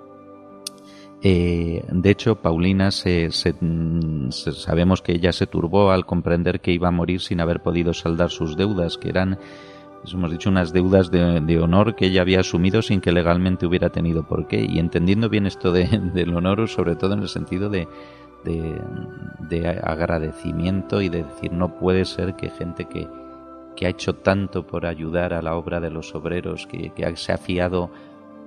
eh, 1.21 1.85
de 1.91 2.11
hecho, 2.11 2.37
Paulina 2.37 2.91
se, 2.93 3.31
sabemos 4.31 5.03
que 5.03 5.13
ella 5.13 5.33
se 5.33 5.47
turbó 5.47 5.91
al 5.91 6.07
comprender 6.07 6.61
que 6.61 6.73
iba 6.73 6.89
a 6.89 6.93
morir 6.93 7.21
sin 7.21 7.41
haber 7.41 7.61
podido 7.61 7.93
saldar 7.93 8.31
sus 8.31 8.57
deudas, 8.57 8.99
que 8.99 9.09
eran, 9.09 9.39
pues 10.01 10.15
hemos 10.15 10.31
dicho, 10.31 10.49
unas 10.49 10.73
deudas 10.73 11.11
de, 11.11 11.59
honor 11.61 11.97
que 11.97 12.07
ella 12.07 12.23
había 12.23 12.41
asumido 12.41 12.83
sin 12.83 13.01
que 13.01 13.11
legalmente 13.11 13.67
hubiera 13.67 13.91
tenido 13.91 14.29
por 14.29 14.47
qué. 14.47 14.65
Y 14.69 14.79
entendiendo 14.79 15.29
bien 15.29 15.47
esto 15.47 15.73
de, 15.73 15.87
del 16.15 16.37
honor, 16.37 16.69
sobre 16.69 16.95
todo 16.95 17.15
en 17.15 17.21
el 17.21 17.29
sentido 17.29 17.69
de, 17.69 17.89
de, 18.45 19.69
agradecimiento 19.83 21.03
y 21.03 21.09
de 21.09 21.25
decir, 21.25 21.53
no 21.53 21.75
puede 21.75 22.05
ser 22.05 22.37
que 22.37 22.49
gente 22.51 22.85
que, 22.85 23.09
que 23.75 23.87
ha 23.87 23.91
hecho 23.91 24.15
tanto 24.15 24.67
por 24.69 24.87
ayudar 24.87 25.35
a 25.35 25.43
la 25.43 25.57
obra 25.57 25.81
de 25.81 25.91
los 25.91 26.15
obreros, 26.15 26.69
que, 26.69 26.93
se 27.17 27.33
ha 27.33 27.39
fiado 27.39 27.91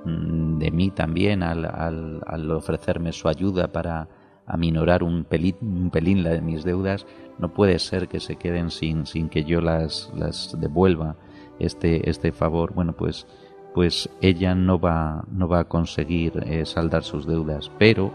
de 0.05 0.71
mí 0.71 0.89
también 0.91 1.43
al, 1.43 1.65
al, 1.65 2.51
ofrecerme 2.51 3.11
su 3.11 3.27
ayuda 3.27 3.71
para 3.71 4.07
aminorar 4.47 5.03
un 5.03 5.23
pelín, 5.23 5.55
un 5.61 5.89
pelín 5.91 6.23
de 6.23 6.41
mis 6.41 6.63
deudas, 6.63 7.05
no 7.37 7.53
puede 7.53 7.79
ser 7.79 8.07
que 8.07 8.19
se 8.19 8.35
queden 8.35 8.71
sin, 8.71 9.05
sin 9.05 9.29
que 9.29 9.43
yo 9.43 9.61
las, 9.61 10.11
las 10.15 10.59
devuelva 10.59 11.15
este, 11.59 12.09
este 12.09 12.31
favor. 12.31 12.73
Bueno, 12.73 12.93
pues, 12.93 13.27
pues 13.73 14.09
ella 14.21 14.55
no 14.55 14.79
va, 14.79 15.23
no 15.31 15.47
va 15.47 15.59
a 15.59 15.67
conseguir 15.67 16.43
eh, 16.45 16.65
saldar 16.65 17.03
sus 17.03 17.25
deudas, 17.25 17.71
pero, 17.77 18.11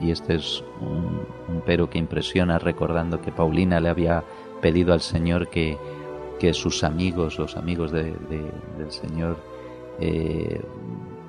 y 0.00 0.10
este 0.10 0.36
es 0.36 0.64
un, 0.80 1.26
pero 1.66 1.90
que 1.90 1.98
impresiona 1.98 2.58
recordando 2.58 3.20
que 3.20 3.32
Paulina 3.32 3.80
le 3.80 3.88
había 3.88 4.24
pedido 4.62 4.92
al 4.92 5.00
Señor 5.00 5.48
que, 5.48 5.76
que 6.38 6.54
sus 6.54 6.84
amigos, 6.84 7.38
los 7.38 7.56
amigos 7.56 7.90
de, 7.92 8.14
del 8.78 8.90
Señor, 8.90 9.36
eh, 10.00 10.60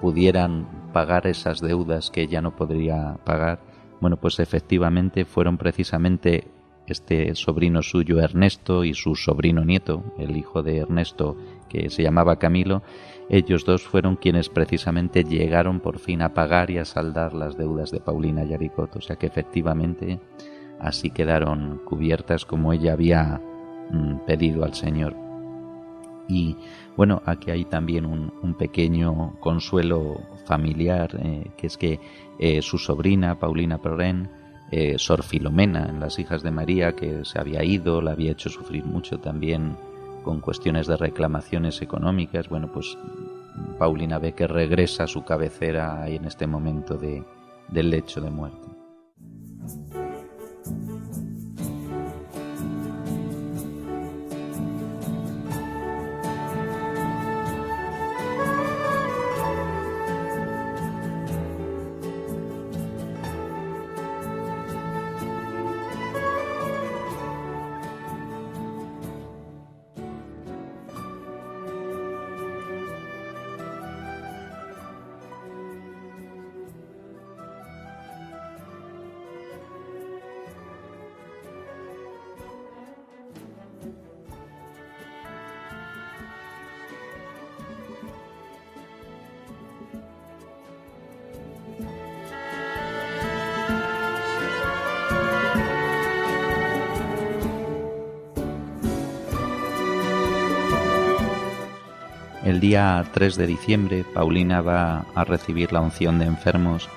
pudieran 0.06 0.68
pagar 0.94 1.26
esas 1.26 1.62
deudas 1.62 2.12
que 2.12 2.22
ella 2.22 2.40
no 2.40 2.56
podría 2.56 3.18
pagar, 3.26 3.60
bueno, 4.00 4.18
pues 4.18 4.40
efectivamente 4.40 5.26
fueron 5.26 5.58
precisamente 5.58 6.48
este 6.86 7.34
sobrino 7.34 7.82
suyo 7.82 8.20
Ernesto 8.20 8.84
y 8.84 8.94
su 8.94 9.16
sobrino 9.16 9.66
nieto, 9.66 10.04
el 10.20 10.38
hijo 10.38 10.62
de 10.62 10.78
Ernesto 10.78 11.36
que 11.70 11.90
se 11.90 12.04
llamaba 12.04 12.38
Camilo, 12.38 12.84
ellos 13.30 13.66
dos 13.66 13.82
fueron 13.82 14.16
quienes 14.16 14.50
precisamente 14.50 15.24
llegaron 15.24 15.80
por 15.80 15.98
fin 15.98 16.22
a 16.22 16.36
pagar 16.36 16.70
y 16.70 16.78
a 16.78 16.86
saldar 16.86 17.34
las 17.34 17.58
deudas 17.58 17.90
de 17.90 18.00
Paulina 18.00 18.44
Yaricot, 18.44 18.98
o 18.98 19.02
sea 19.02 19.16
que 19.16 19.26
efectivamente 19.26 20.20
así 20.80 21.10
quedaron 21.10 21.82
cubiertas 21.84 22.46
como 22.46 22.74
ella 22.74 22.94
había 22.94 23.42
mm, 23.90 24.18
pedido 24.28 24.66
al 24.66 24.76
Señor. 24.76 25.16
Y 26.28 26.58
bueno, 26.98 27.22
aquí 27.26 27.52
hay 27.52 27.66
también 27.66 28.06
un, 28.06 28.54
pequeño 28.58 29.38
consuelo 29.40 30.22
familiar, 30.46 31.10
eh, 31.22 31.52
que 31.58 31.68
es 31.68 31.78
que 31.78 32.00
eh, 32.40 32.62
su 32.62 32.78
sobrina, 32.78 33.38
Paulina 33.38 33.80
Perren, 33.80 34.30
eh, 34.72 34.98
Sor 34.98 35.24
Filomena, 35.24 35.88
en 35.90 36.00
las 36.00 36.20
hijas 36.20 36.42
de 36.42 36.52
María, 36.52 36.94
que 36.94 37.26
se 37.26 37.40
había 37.40 37.64
ido, 37.64 38.02
la 38.02 38.12
había 38.12 38.32
hecho 38.32 38.50
sufrir 38.50 38.86
mucho 38.86 39.20
también 39.20 39.76
con 40.24 40.40
cuestiones 40.40 40.88
de 40.88 40.98
reclamaciones 40.98 41.82
económicas. 41.82 42.50
Bueno, 42.50 42.72
pues 42.72 42.98
Paulina 43.78 44.18
ve 44.18 44.34
que 44.34 44.48
regresa 44.48 45.04
a 45.04 45.08
su 45.08 45.24
cabecera 45.24 46.08
en 46.08 46.26
este 46.26 46.48
momento 46.48 46.98
de, 46.98 47.24
del 47.68 47.90
lecho 47.90 48.22
de 48.22 48.30
muerte. 48.30 48.68
El 102.46 102.60
día 102.60 103.04
3 103.12 103.38
de 103.38 103.48
diciembre 103.48 104.06
Paulina 104.14 104.62
va 104.62 105.08
a 105.16 105.24
recibir 105.24 105.74
la 105.74 105.82
unción 105.82 106.20
de 106.20 106.26
enfermos 106.26 106.88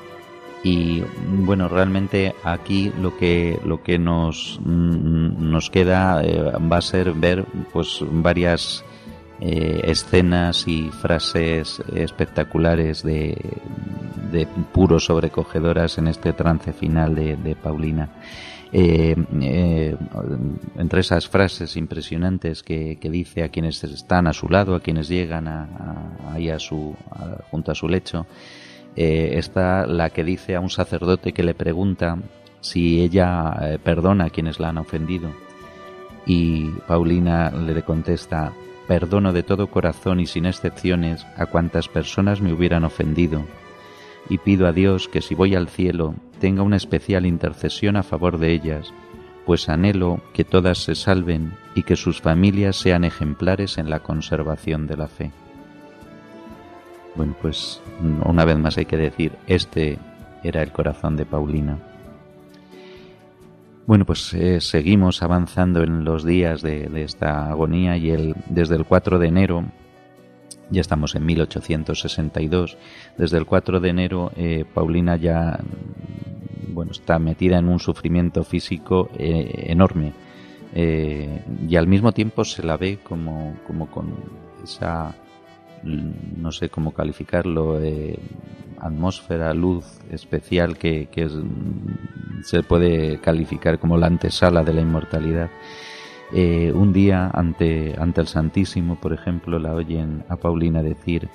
y 0.63 1.03
bueno, 1.27 1.69
realmente 1.69 2.35
aquí 2.45 2.93
lo 3.01 3.17
que 3.17 3.59
lo 3.65 3.83
que 3.83 3.99
nos 3.99 4.61
nos 4.63 5.71
queda 5.71 6.23
eh, 6.23 6.53
va 6.71 6.77
a 6.77 6.83
ser 6.83 7.15
ver 7.15 7.47
pues 7.73 8.01
varias 8.11 8.85
eh, 9.41 9.81
escenas 9.85 10.69
y 10.69 10.91
frases 10.91 11.83
espectaculares 11.95 13.03
de, 13.03 13.37
de 14.31 14.47
puro 14.75 15.01
sobrecogedoras 15.01 15.97
en 15.97 16.09
este 16.09 16.35
trance 16.35 16.75
final 16.75 17.15
de, 17.15 17.37
de 17.37 17.55
Paulina. 17.55 18.11
Eh, 18.71 19.17
eh, 19.41 19.97
entre 20.77 21.01
esas 21.01 21.27
frases 21.27 21.77
impresionantes 21.77 22.63
que, 22.63 22.99
dice 23.03 23.43
a 23.43 23.49
quienes 23.49 23.83
están 23.85 24.27
a 24.27 24.33
su 24.33 24.49
lado, 24.49 24.75
a 24.75 24.81
quienes 24.81 25.09
llegan 25.09 25.49
a, 25.49 26.33
ahí 26.33 26.51
a 26.51 26.59
su, 26.59 26.95
junto 27.51 27.73
a 27.73 27.75
su 27.75 27.89
lecho, 27.89 28.27
eh, 28.95 29.31
está 29.35 29.87
la 29.87 30.11
que 30.11 30.25
dice 30.25 30.55
a 30.55 30.61
un 30.61 30.71
sacerdote 30.71 31.33
que 31.33 31.43
le 31.43 31.55
pregunta 31.55 32.19
si 32.61 33.01
ella 33.01 33.79
perdona 33.83 34.27
a 34.27 34.31
quienes 34.31 34.61
la 34.61 34.69
han 34.69 34.79
ofendido. 34.79 35.31
Y 36.27 36.71
Paulina 36.87 37.51
le 37.51 37.83
contesta, 37.83 38.53
perdono 38.87 39.33
de 39.33 39.43
todo 39.43 39.69
corazón 39.69 40.21
y 40.21 40.27
sin 40.27 40.45
excepciones 40.45 41.27
a 41.37 41.47
cuantas 41.47 41.89
personas 41.89 42.43
me 42.43 42.53
hubieran 42.53 42.85
ofendido 42.85 43.45
y 44.29 44.39
pido 44.39 44.67
a 44.67 44.73
Dios 44.73 45.09
que 45.09 45.21
si 45.21 45.35
voy 45.35 45.55
al 45.55 45.69
cielo 45.69 46.15
tenga 46.41 46.63
una 46.63 46.77
especial 46.77 47.27
intercesión 47.27 47.97
a 47.97 48.03
favor 48.03 48.39
de 48.39 48.53
ellas, 48.53 48.93
pues 49.47 49.69
anhelo 49.69 50.21
que 50.35 50.45
todas 50.45 50.79
se 50.79 50.95
salven 50.95 51.55
y 51.75 51.83
que 51.83 51.97
sus 51.97 52.21
familias 52.21 52.77
sean 52.77 53.05
ejemplares 53.05 53.79
en 53.79 53.89
la 53.89 54.01
conservación 54.01 54.87
de 54.87 54.97
la 54.97 55.09
fe. 55.09 55.31
Bueno, 57.15 57.35
pues 57.41 57.81
una 58.25 58.45
vez 58.45 58.59
más 58.59 58.77
hay 58.79 58.85
que 58.85 58.97
decir, 58.97 59.33
este 59.47 59.99
era 60.45 60.63
el 60.63 60.71
corazón 60.71 61.17
de 61.17 61.27
Paulina. 61.27 61.79
Bueno, 63.87 64.05
pues 64.05 64.35
eh, 64.35 64.61
seguimos 64.61 65.23
avanzando 65.23 65.83
en 65.83 66.05
los 66.05 66.25
días 66.25 66.61
de, 66.61 66.91
esta 67.03 67.49
agonía 67.49 67.97
y 67.97 68.11
el, 68.11 68.35
desde 68.51 68.77
el 68.77 68.85
4 68.85 69.19
de 69.19 69.29
enero, 69.29 69.65
ya 70.71 70.81
estamos 70.81 71.15
en 71.15 71.27
1862, 71.27 72.77
desde 73.17 73.39
el 73.39 73.47
4 73.47 73.81
de 73.81 73.89
enero 73.89 74.33
eh, 74.37 74.65
Paulina 74.73 75.17
ya 75.17 75.61
bueno, 76.69 76.93
está 76.93 77.19
metida 77.19 77.59
en 77.59 77.69
un 77.69 77.81
sufrimiento 77.81 78.45
físico 78.45 79.11
eh, 79.19 79.65
enorme 79.69 80.13
y 80.75 81.77
al 81.77 81.89
mismo 81.89 82.13
tiempo 82.13 82.45
se 82.45 82.63
la 82.63 82.77
ve 82.77 82.99
como, 83.03 83.57
como 83.67 83.91
con 83.91 84.15
esa, 84.63 85.15
no 85.83 86.53
sé 86.53 86.69
cómo 86.69 86.93
calificarlo, 86.93 87.81
atmósfera, 88.81 89.55
luz 89.55 89.85
especial 90.11 90.77
que, 90.77 91.09
se 92.43 92.63
puede 92.63 93.19
calificar 93.19 93.79
como 93.79 93.97
la 93.97 94.07
antesala 94.07 94.63
de 94.63 94.73
la 94.73 94.81
inmortalidad. 94.81 95.51
Eh, 96.33 96.73
un 96.75 96.93
día 96.93 97.31
ante, 97.33 97.95
ante 97.99 98.21
el 98.21 98.27
Santísimo, 98.27 98.97
por 98.97 99.13
ejemplo, 99.13 99.59
la 99.59 99.75
oyen 99.75 100.25
a 100.29 100.37
Paulina 100.37 100.83
decir, 100.83 101.29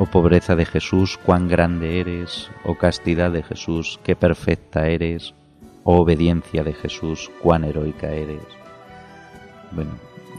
Oh 0.00 0.06
pobreza 0.06 0.54
de 0.54 0.64
Jesús, 0.64 1.18
cuán 1.18 1.48
grande 1.48 1.98
eres, 1.98 2.50
oh 2.64 2.76
castidad 2.76 3.32
de 3.32 3.42
Jesús, 3.42 3.98
qué 4.04 4.14
perfecta 4.14 4.86
eres, 4.86 5.34
oh 5.82 6.02
obediencia 6.02 6.62
de 6.62 6.72
Jesús, 6.72 7.28
cuán 7.42 7.64
heroica 7.64 8.12
eres. 8.12 8.46
Bueno, 9.72 9.90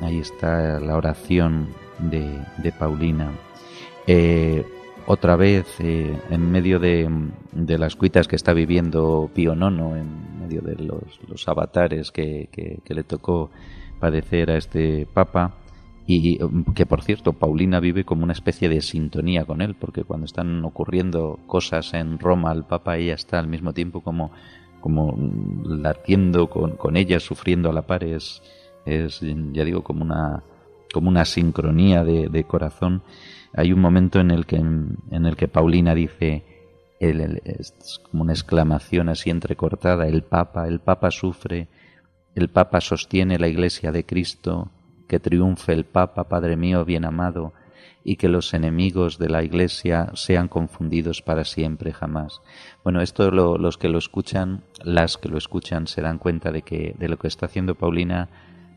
ahí 0.02 0.20
está 0.20 0.80
la 0.80 0.96
oración 0.96 1.68
de, 2.00 2.40
de 2.58 2.72
Paulina. 2.72 3.32
Eh, 4.08 4.66
otra 5.08 5.36
vez 5.36 5.66
eh, 5.80 6.18
en 6.30 6.52
medio 6.52 6.80
de, 6.80 7.10
las 7.52 7.98
cuitas 7.98 8.30
que 8.30 8.38
está 8.38 8.54
viviendo 8.54 9.30
Pío 9.34 9.56
IX, 9.56 9.80
en 9.98 10.39
de 10.50 10.76
los, 10.84 11.48
avatares 11.48 12.12
que, 12.12 12.50
le 12.88 13.04
tocó 13.04 13.50
padecer 14.00 14.52
a 14.52 14.58
este 14.58 15.08
Papa, 15.14 15.56
y 16.06 16.40
que 16.74 16.88
por 16.88 17.04
cierto 17.04 17.34
Paulina 17.34 17.80
vive 17.80 18.04
como 18.04 18.24
una 18.24 18.34
especie 18.34 18.68
de 18.68 18.82
sintonía 18.82 19.46
con 19.46 19.62
él, 19.62 19.76
porque 19.76 20.04
cuando 20.04 20.26
están 20.26 20.66
ocurriendo 20.66 21.40
cosas 21.46 21.94
en 21.94 22.18
Roma 22.18 22.50
al 22.50 22.66
Papa 22.66 22.98
ella 22.98 23.14
está 23.14 23.38
al 23.38 23.48
mismo 23.48 23.74
tiempo 23.74 24.02
como, 24.02 24.32
como 24.82 25.16
latiendo 25.64 26.50
con, 26.50 26.78
con 26.78 26.98
ella, 26.98 27.20
sufriendo 27.20 27.70
a 27.70 27.74
la 27.74 27.84
par, 27.84 28.04
es, 28.04 28.42
ya 28.86 29.64
digo 29.64 29.84
como 29.84 30.04
una, 30.04 30.42
como 30.92 31.10
una 31.10 31.26
sincronía 31.26 32.04
de 32.04 32.44
corazón. 32.46 33.04
Hay 33.54 33.74
un 33.74 33.80
momento 33.80 34.20
en 34.20 34.32
el 34.32 34.46
que, 34.46 34.58
en, 34.58 34.98
el 35.12 35.36
que 35.36 35.48
Paulina 35.48 35.96
dice, 35.96 36.44
es 37.00 38.02
como 38.04 38.24
una 38.24 38.34
exclamación 38.34 39.10
así 39.10 39.30
entrecortada, 39.30 40.08
el 40.08 40.24
Papa, 40.24 40.68
el 40.68 40.80
Papa 40.80 41.12
sufre, 41.12 41.70
el 42.36 42.50
Papa 42.50 42.82
sostiene 42.82 43.40
la 43.40 43.48
Iglesia 43.48 43.92
de 43.92 44.06
Cristo, 44.06 44.72
que 45.08 45.20
triunfe 45.20 45.74
el 45.74 45.86
Papa, 45.86 46.26
Padre 46.26 46.58
mío 46.58 46.84
bien 46.86 47.06
amado, 47.06 47.54
y 48.04 48.18
que 48.18 48.30
los 48.30 48.54
enemigos 48.54 49.18
de 49.18 49.30
la 49.30 49.44
Iglesia 49.44 50.12
sean 50.14 50.48
confundidos 50.48 51.22
para 51.22 51.44
siempre 51.44 51.94
jamás. 51.94 52.42
Bueno, 52.84 53.02
esto 53.02 53.32
los 53.32 53.78
que 53.78 53.90
lo 53.90 53.98
escuchan, 53.98 54.64
las 54.84 55.18
que 55.18 55.30
lo 55.30 55.38
escuchan, 55.38 55.88
se 55.88 56.02
dan 56.02 56.18
cuenta 56.18 56.52
de 56.52 56.62
que 56.62 56.96
de 56.98 57.08
lo 57.08 57.18
que 57.18 57.28
está 57.28 57.46
haciendo 57.46 57.76
Paulina, 57.76 58.30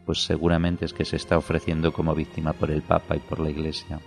pues 0.06 0.24
seguramente 0.24 0.84
es 0.84 0.92
que 0.92 1.04
se 1.04 1.16
está 1.16 1.38
ofreciendo 1.38 1.92
como 1.92 2.14
víctima 2.14 2.52
por 2.52 2.70
el 2.70 2.82
Papa 2.82 3.16
y 3.16 3.20
por 3.20 3.38
la 3.38 3.50
Iglesia 3.50 4.00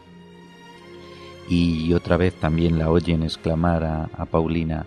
y 1.48 1.94
otra 1.94 2.18
vez 2.18 2.34
también 2.36 2.80
la 2.80 2.90
oyen 2.90 3.24
exclamar 3.24 3.84
a, 3.84 4.26
Paulina, 4.26 4.86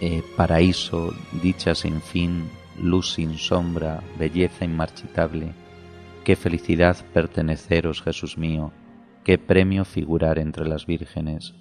eh, 0.00 0.22
paraíso, 0.36 1.14
dicha 1.42 1.74
sin 1.74 2.00
fin, 2.00 2.50
luz 2.80 3.14
sin 3.14 3.38
sombra, 3.38 4.02
belleza 4.18 4.64
inmarchitable, 4.64 5.52
qué 6.24 6.36
felicidad 6.36 6.96
perteneceros, 7.14 8.02
Jesús 8.02 8.36
mío, 8.36 8.72
qué 9.24 9.38
premio 9.38 9.84
figurar 9.84 10.38
entre 10.38 10.68
las 10.68 10.86
vírgenes. 10.86 11.54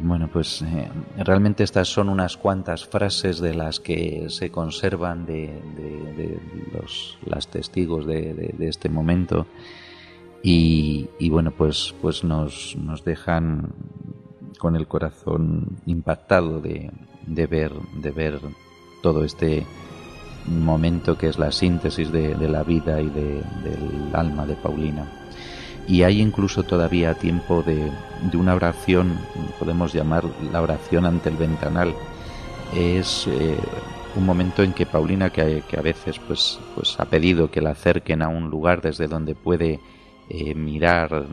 Bueno, 0.00 0.28
pues 0.32 0.62
eh, 0.62 0.88
realmente 1.16 1.64
estas 1.64 1.88
son 1.88 2.08
unas 2.08 2.36
cuantas 2.36 2.86
frases 2.86 3.40
de 3.40 3.54
las 3.54 3.80
que 3.80 4.26
se 4.28 4.50
conservan 4.50 5.26
de, 5.26 5.60
los 6.72 7.18
las 7.24 7.48
testigos 7.48 8.06
de 8.06 8.54
este 8.60 8.88
momento 8.88 9.46
y, 10.42 11.28
bueno, 11.30 11.50
pues, 11.50 11.94
pues 12.00 12.24
nos, 12.24 12.76
nos, 12.76 13.04
dejan 13.04 13.74
con 14.58 14.76
el 14.76 14.86
corazón 14.86 15.78
impactado 15.86 16.60
de, 16.60 16.90
de, 17.26 17.46
ver, 17.46 17.72
de 17.96 18.10
ver 18.10 18.40
todo 19.02 19.24
este 19.24 19.66
momento 20.46 21.18
que 21.18 21.28
es 21.28 21.38
la 21.38 21.52
síntesis 21.52 22.10
de, 22.10 22.36
la 22.48 22.62
vida 22.62 23.00
y 23.00 23.08
del 23.08 23.42
alma 24.12 24.46
de 24.46 24.54
Paulina. 24.54 25.06
Y 25.86 26.02
hay 26.02 26.20
incluso 26.20 26.62
todavía 26.64 27.14
tiempo 27.14 27.62
de, 27.62 27.90
de, 28.30 28.36
una 28.36 28.54
oración, 28.54 29.18
podemos 29.58 29.92
llamar 29.92 30.24
la 30.52 30.62
oración 30.62 31.06
ante 31.06 31.30
el 31.30 31.36
ventanal. 31.36 31.94
Es 32.74 33.26
eh, 33.26 33.56
un 34.14 34.26
momento 34.26 34.62
en 34.62 34.74
que 34.74 34.84
Paulina, 34.84 35.30
que, 35.30 35.62
que, 35.68 35.78
a 35.78 35.82
veces 35.82 36.18
pues, 36.18 36.60
pues 36.74 37.00
ha 37.00 37.06
pedido 37.06 37.50
que 37.50 37.62
la 37.62 37.70
acerquen 37.70 38.22
a 38.22 38.28
un 38.28 38.50
lugar 38.50 38.82
desde 38.82 39.08
donde 39.08 39.34
puede 39.34 39.80
eh, 40.28 40.54
mirar, 40.54 41.26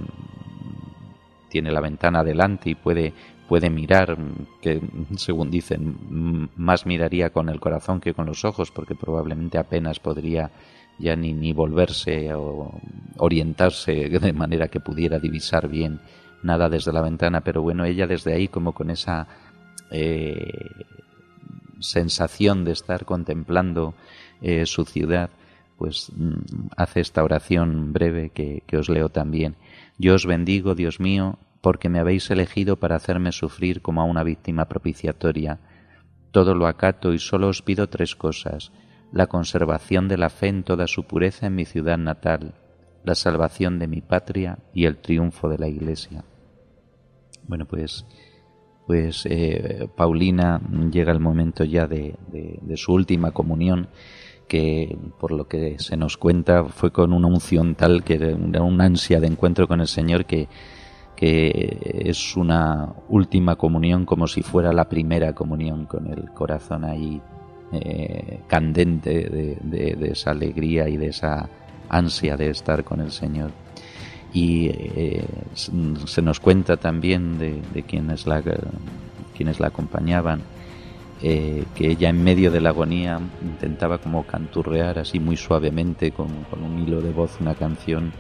tiene 1.50 1.72
la 1.72 1.82
ventana 1.82 2.20
adelante 2.20 2.70
y 2.70 2.76
puede, 2.76 3.14
puede 3.48 3.70
mirar, 3.70 4.18
que 4.62 4.82
según 5.18 5.52
dicen, 5.52 6.50
más 6.56 6.86
miraría 6.86 7.30
con 7.32 7.50
el 7.50 7.60
corazón 7.60 8.00
que 8.00 8.14
con 8.14 8.26
los 8.26 8.46
ojos, 8.46 8.72
porque 8.72 8.96
probablemente 8.96 9.58
apenas 9.58 10.00
podría 10.00 10.52
ya 10.98 11.16
ni, 11.16 11.34
ni 11.34 11.52
volverse 11.54 12.34
o 12.34 12.72
orientarse 13.18 14.10
de 14.10 14.34
manera 14.34 14.68
que 14.70 14.80
pudiera 14.80 15.20
divisar 15.20 15.68
bien 15.68 16.00
nada 16.44 16.70
desde 16.70 16.94
la 16.94 17.02
ventana, 17.02 17.42
pero 17.42 17.62
bueno, 17.62 17.86
ella 17.86 18.08
desde 18.08 18.34
ahí 18.34 18.48
como 18.48 18.74
con 18.74 18.90
esa 18.92 19.28
eh, 19.92 20.52
sensación 21.80 22.64
de 22.64 22.72
estar 22.72 23.06
contemplando 23.06 23.96
eh, 24.42 24.66
su 24.66 24.86
ciudad, 24.86 25.30
pues 25.78 26.12
mm, 26.16 26.70
hace 26.78 27.02
esta 27.02 27.24
oración 27.24 27.94
breve 27.94 28.30
que, 28.30 28.64
os 28.78 28.90
leo 28.90 29.10
también. 29.10 29.56
Yo 29.98 30.16
os 30.16 30.26
bendigo, 30.26 30.76
Dios 30.76 31.00
mío, 31.00 31.38
porque 31.62 31.90
me 31.90 32.00
habéis 32.00 32.30
elegido 32.32 32.78
para 32.78 32.96
hacerme 32.96 33.32
sufrir 33.32 33.82
como 33.82 34.02
a 34.02 34.06
una 34.06 34.24
víctima 34.24 34.66
propiciatoria. 34.66 35.60
Todo 36.32 36.54
lo 36.54 36.68
acato 36.68 37.14
y 37.14 37.20
solo 37.20 37.48
os 37.48 37.62
pido 37.62 37.88
tres 37.88 38.16
cosas 38.16 38.72
la 39.12 39.28
conservación 39.28 40.08
de 40.08 40.18
la 40.18 40.30
fe 40.30 40.48
en 40.48 40.64
toda 40.64 40.88
su 40.88 41.06
pureza 41.06 41.48
en 41.48 41.56
mi 41.56 41.64
ciudad 41.64 41.98
natal, 41.98 42.56
la 43.04 43.16
salvación 43.16 43.80
de 43.80 43.88
mi 43.88 44.02
patria 44.02 44.60
y 44.74 44.86
el 44.86 44.98
triunfo 44.98 45.48
de 45.48 45.58
la 45.58 45.68
Iglesia. 45.68 46.26
Bueno, 47.48 47.66
pues, 47.66 48.06
pues 48.88 49.26
eh, 49.30 49.88
Paulina 49.96 50.60
llega 50.92 51.14
el 51.14 51.20
momento 51.20 51.64
ya 51.64 51.88
de 51.88 52.18
su 52.76 52.94
última 52.94 53.32
comunión 53.32 53.88
que 54.48 54.98
por 55.20 55.32
lo 55.32 55.48
que 55.48 55.78
se 55.80 55.98
nos 55.98 56.18
cuenta 56.18 56.66
fue 56.66 56.92
con 56.92 57.14
una 57.14 57.28
unción 57.28 57.76
tal 57.76 58.04
que 58.04 58.16
era 58.16 58.62
una 58.62 58.86
ansia 58.86 59.20
de 59.20 59.28
encuentro 59.28 59.68
con 59.68 59.82
el 59.82 59.88
Señor 59.88 60.26
que, 60.26 60.48
que 61.16 62.04
es 62.06 62.36
una 62.36 62.94
última 63.10 63.56
comunión 63.56 64.06
como 64.06 64.28
si 64.28 64.42
fuera 64.44 64.72
la 64.74 64.88
primera 64.88 65.34
comunión 65.34 65.86
con 65.86 66.08
el 66.08 66.30
corazón 66.32 66.86
ahí 66.86 67.22
eh, 67.72 68.42
candente 68.48 69.28
de, 69.30 70.10
esa 70.12 70.32
alegría 70.32 70.88
y 70.88 70.98
de 70.98 71.08
esa 71.08 71.50
ansia 71.90 72.38
de 72.38 72.52
estar 72.52 72.84
con 72.84 73.02
el 73.02 73.12
Señor. 73.12 73.52
Y 74.34 74.68
eh, 74.68 75.26
se 75.54 76.22
nos 76.22 76.40
cuenta 76.40 76.78
también 76.78 77.40
de, 77.40 77.62
de 77.74 77.84
quienes, 77.84 78.28
la, 78.28 78.44
quienes 79.36 79.60
la 79.60 79.68
acompañaban 79.68 80.42
eh, 81.22 81.64
que 81.76 81.92
ella 81.92 82.10
en 82.10 82.24
medio 82.24 82.52
de 82.52 82.60
la 82.60 82.70
agonía 82.70 83.20
intentaba 83.42 84.00
como 84.00 84.24
canturrear 84.24 85.00
así 85.00 85.20
muy 85.20 85.38
suavemente 85.38 86.12
con, 86.12 86.28
un 86.62 86.80
hilo 86.80 87.02
de 87.02 87.12
voz 87.12 87.38
una 87.40 87.56
canción 87.56 88.12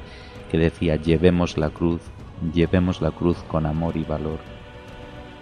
que 0.49 0.57
decía 0.57 0.95
llevemos 0.95 1.57
la 1.57 1.69
cruz, 1.69 2.01
llevemos 2.53 3.01
la 3.01 3.11
cruz 3.11 3.37
con 3.49 3.65
amor 3.65 3.97
y 3.97 4.03
valor. 4.03 4.39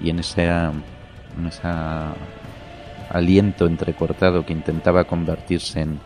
Y 0.01 0.09
en 0.09 0.19
ese, 0.19 0.45
en 0.45 1.45
ese 1.47 1.69
aliento 3.09 3.67
entrecortado 3.67 4.45
que 4.45 4.53
intentaba 4.53 5.03
convertirse 5.03 5.81
en, 5.81 5.99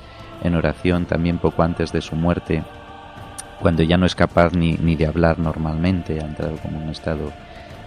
en 0.44 0.56
oración 0.56 1.06
también 1.06 1.38
poco 1.38 1.64
antes 1.64 1.94
de 1.94 2.02
su 2.02 2.16
muerte, 2.16 2.64
cuando 3.62 3.84
ya 3.84 3.98
no 3.98 4.06
es 4.06 4.16
capaz 4.16 4.54
ni, 4.54 4.74
ni 4.74 4.96
de 4.96 5.08
hablar 5.08 5.40
normalmente, 5.40 6.20
ha 6.20 6.26
entrado 6.26 6.58
como 6.58 6.80
un 6.80 6.90
estado 6.90 7.32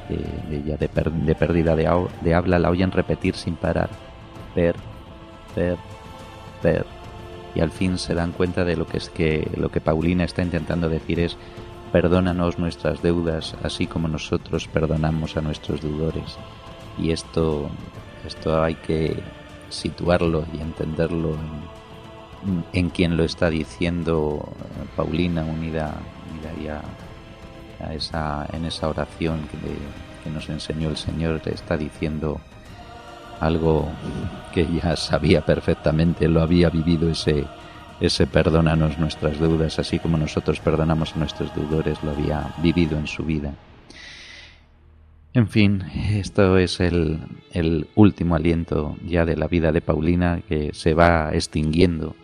de, 0.09 0.63
ya 0.63 0.77
de, 0.77 0.89
pérdida 0.89 1.77
de, 1.77 2.35
habla, 2.35 2.59
la 2.59 2.71
oyen 2.71 2.91
repetir 2.91 3.35
sin 3.35 3.57
parar. 3.57 3.91
Ver, 4.55 4.77
ver, 5.55 5.77
ver. 6.63 6.87
Y 7.55 7.61
al 7.61 7.71
fin 7.71 7.99
se 7.99 8.15
dan 8.15 8.33
cuenta 8.33 8.65
de 8.65 8.77
lo 8.77 8.87
que 8.87 8.99
es 8.99 9.09
que 9.09 9.49
lo 9.57 9.71
que 9.71 9.81
Paulina 9.81 10.25
está 10.25 10.43
intentando 10.43 10.89
decir 10.89 11.21
es 11.21 11.37
perdónanos 11.93 12.59
nuestras 12.59 13.03
deudas 13.03 13.57
así 13.65 13.89
como 13.89 14.07
nosotros 14.07 14.69
perdonamos 14.69 15.37
a 15.37 15.41
nuestros 15.41 15.81
deudores. 15.81 16.39
Y 16.99 17.11
esto, 17.11 17.69
esto 18.27 18.63
hay 18.63 18.75
que 18.75 19.17
situarlo 19.69 20.45
y 20.53 20.61
entenderlo 20.61 21.37
en, 22.73 22.91
quien 22.91 23.17
lo 23.17 23.25
está 23.25 23.51
diciendo 23.51 24.49
Paulina 24.97 25.43
unida, 25.45 25.95
unida 26.33 26.83
esa, 27.93 28.47
en 28.53 28.65
esa 28.65 28.89
oración 28.89 29.41
que, 29.51 30.31
nos 30.31 30.49
enseñó 30.49 30.91
el 30.91 30.97
Señor, 30.97 31.41
está 31.47 31.77
diciendo 31.77 32.41
algo 33.41 33.89
que 34.53 34.67
ya 34.67 34.95
sabía 34.97 35.41
perfectamente, 35.41 36.29
lo 36.29 36.43
había 36.43 36.69
vivido 36.69 37.11
ese, 37.11 37.47
ese 38.01 38.27
perdónanos 38.27 38.99
nuestras 38.99 39.41
deudas, 39.41 39.79
así 39.79 39.99
como 39.99 40.19
nosotros 40.19 40.61
perdonamos 40.61 41.15
a 41.15 41.19
nuestros 41.19 41.55
deudores, 41.55 42.03
lo 42.03 42.11
había 42.11 42.55
vivido 42.63 42.99
en 42.99 43.07
su 43.07 43.25
vida. 43.25 43.55
En 45.33 45.49
fin, 45.49 45.85
esto 46.11 46.59
es 46.59 46.81
el, 46.81 47.21
último 47.95 48.35
aliento 48.35 48.97
ya 49.07 49.25
de 49.25 49.37
la 49.37 49.47
vida 49.47 49.71
de 49.71 49.81
Paulina 49.81 50.41
que 50.49 50.71
se 50.75 50.93
va 50.95 51.31
extinguiendo 51.33 52.17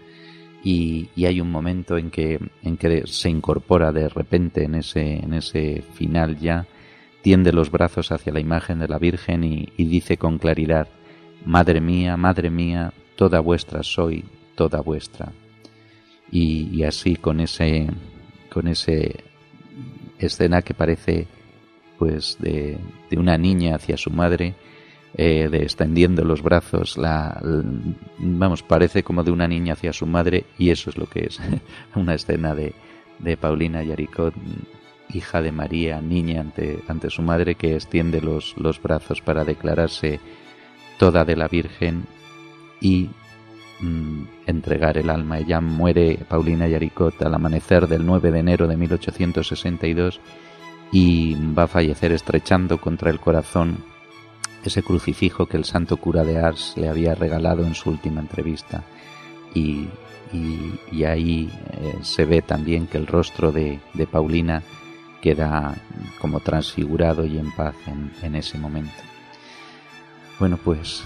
y, 0.62 1.08
y, 1.14 1.26
hay 1.26 1.40
un 1.40 1.50
momento 1.50 1.96
en 1.96 2.10
que, 2.10 2.40
en 2.62 2.76
que 2.76 3.06
se 3.06 3.30
incorpora 3.30 3.92
de 3.92 4.08
repente 4.08 4.64
en 4.64 4.74
ese, 4.74 5.18
en 5.18 5.34
ese 5.34 5.82
final 5.94 6.38
ya, 6.38 6.66
tiende 7.22 7.52
los 7.52 7.70
brazos 7.70 8.12
hacia 8.12 8.32
la 8.32 8.40
imagen 8.40 8.78
de 8.78 8.88
la 8.88 8.98
Virgen 8.98 9.44
y, 9.44 9.68
y 9.76 9.84
dice 9.84 10.16
con 10.16 10.38
claridad, 10.38 10.88
Madre 11.44 11.80
mía, 11.80 12.16
Madre 12.16 12.50
mía, 12.50 12.92
toda 13.16 13.40
vuestra 13.40 13.82
soy, 13.82 14.24
toda 14.54 14.80
vuestra. 14.80 15.32
Y, 16.30 16.82
así 16.82 17.16
con 17.16 17.40
ese, 17.40 17.86
con 18.50 18.66
ese 18.66 19.24
escena 20.18 20.62
que 20.62 20.74
parece 20.74 21.26
pues 21.98 22.36
de, 22.40 22.78
una 23.16 23.38
niña 23.38 23.76
hacia 23.76 23.96
su 23.96 24.10
madre, 24.10 24.54
eh, 25.18 25.48
de 25.50 25.62
extendiendo 25.62 26.26
los 26.26 26.42
brazos, 26.42 26.98
la, 26.98 27.40
vamos, 28.18 28.62
parece 28.62 29.02
como 29.02 29.24
de 29.24 29.30
una 29.30 29.48
niña 29.48 29.72
hacia 29.72 29.94
su 29.94 30.04
madre 30.04 30.44
y 30.58 30.68
eso 30.68 30.90
es 30.90 30.98
lo 30.98 31.06
que 31.06 31.24
es 31.24 31.40
una 31.94 32.12
escena 32.12 32.54
de, 32.54 32.74
de 33.18 33.38
Paulina 33.38 33.82
Yaricot, 33.82 34.34
hija 35.14 35.40
de 35.40 35.52
María, 35.52 36.02
niña 36.02 36.42
ante, 36.42 36.80
ante 36.86 37.08
su 37.08 37.22
madre 37.22 37.54
que 37.54 37.74
extiende 37.74 38.20
los, 38.20 38.58
los 38.58 38.82
brazos 38.82 39.22
para 39.22 39.42
declararse 39.42 40.20
toda 40.98 41.24
de 41.24 41.36
la 41.36 41.48
Virgen 41.48 42.04
y 42.82 43.08
mm, 43.80 44.24
entregar 44.46 44.98
el 44.98 45.08
alma. 45.08 45.38
Ella 45.38 45.62
muere, 45.62 46.18
Paulina 46.28 46.68
Yaricot, 46.68 47.22
al 47.22 47.34
amanecer 47.34 47.86
del 47.88 48.04
9 48.04 48.32
de 48.32 48.38
enero 48.38 48.66
de 48.66 48.76
1862 48.76 50.20
y 50.92 51.34
va 51.54 51.62
a 51.62 51.68
fallecer 51.68 52.12
estrechando 52.12 52.78
contra 52.78 53.10
el 53.10 53.18
corazón 53.18 53.95
ese 54.66 54.82
crucifijo 54.82 55.46
que 55.46 55.56
el 55.56 55.64
santo 55.64 55.96
cura 55.96 56.24
de 56.24 56.38
Ars 56.38 56.74
le 56.76 56.88
había 56.88 57.14
regalado 57.14 57.64
en 57.64 57.74
su 57.74 57.90
última 57.90 58.20
entrevista. 58.20 58.84
Y, 59.54 59.88
y, 60.32 61.04
ahí 61.04 61.50
eh, 61.72 61.98
se 62.02 62.24
ve 62.24 62.42
también 62.42 62.86
que 62.86 62.98
el 62.98 63.06
rostro 63.06 63.52
de, 63.52 63.80
de, 63.94 64.06
Paulina 64.06 64.62
queda 65.22 65.74
como 66.20 66.40
transfigurado 66.40 67.24
y 67.24 67.38
en 67.38 67.52
paz 67.52 67.74
en, 67.86 68.12
en 68.22 68.34
ese 68.34 68.58
momento. 68.58 69.02
Bueno, 70.38 70.58
pues, 70.62 71.02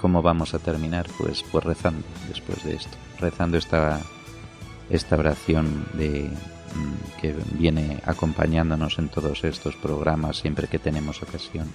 ¿cómo 0.00 0.22
vamos 0.22 0.54
a 0.54 0.58
terminar? 0.58 1.06
Pues, 1.18 1.44
pues 1.50 1.64
rezando 1.64 2.06
después 2.28 2.64
de 2.64 2.76
esto, 2.76 2.96
rezando 3.18 3.58
esta, 3.58 4.00
esta 4.88 5.16
oración 5.16 5.86
de, 5.92 6.30
mm, 6.74 7.20
que 7.20 7.34
viene 7.52 8.00
acompañándonos 8.06 8.98
en 8.98 9.08
todos 9.08 9.44
estos 9.44 9.76
programas 9.76 10.38
siempre 10.38 10.68
que 10.68 10.78
tenemos 10.78 11.22
ocasión. 11.22 11.68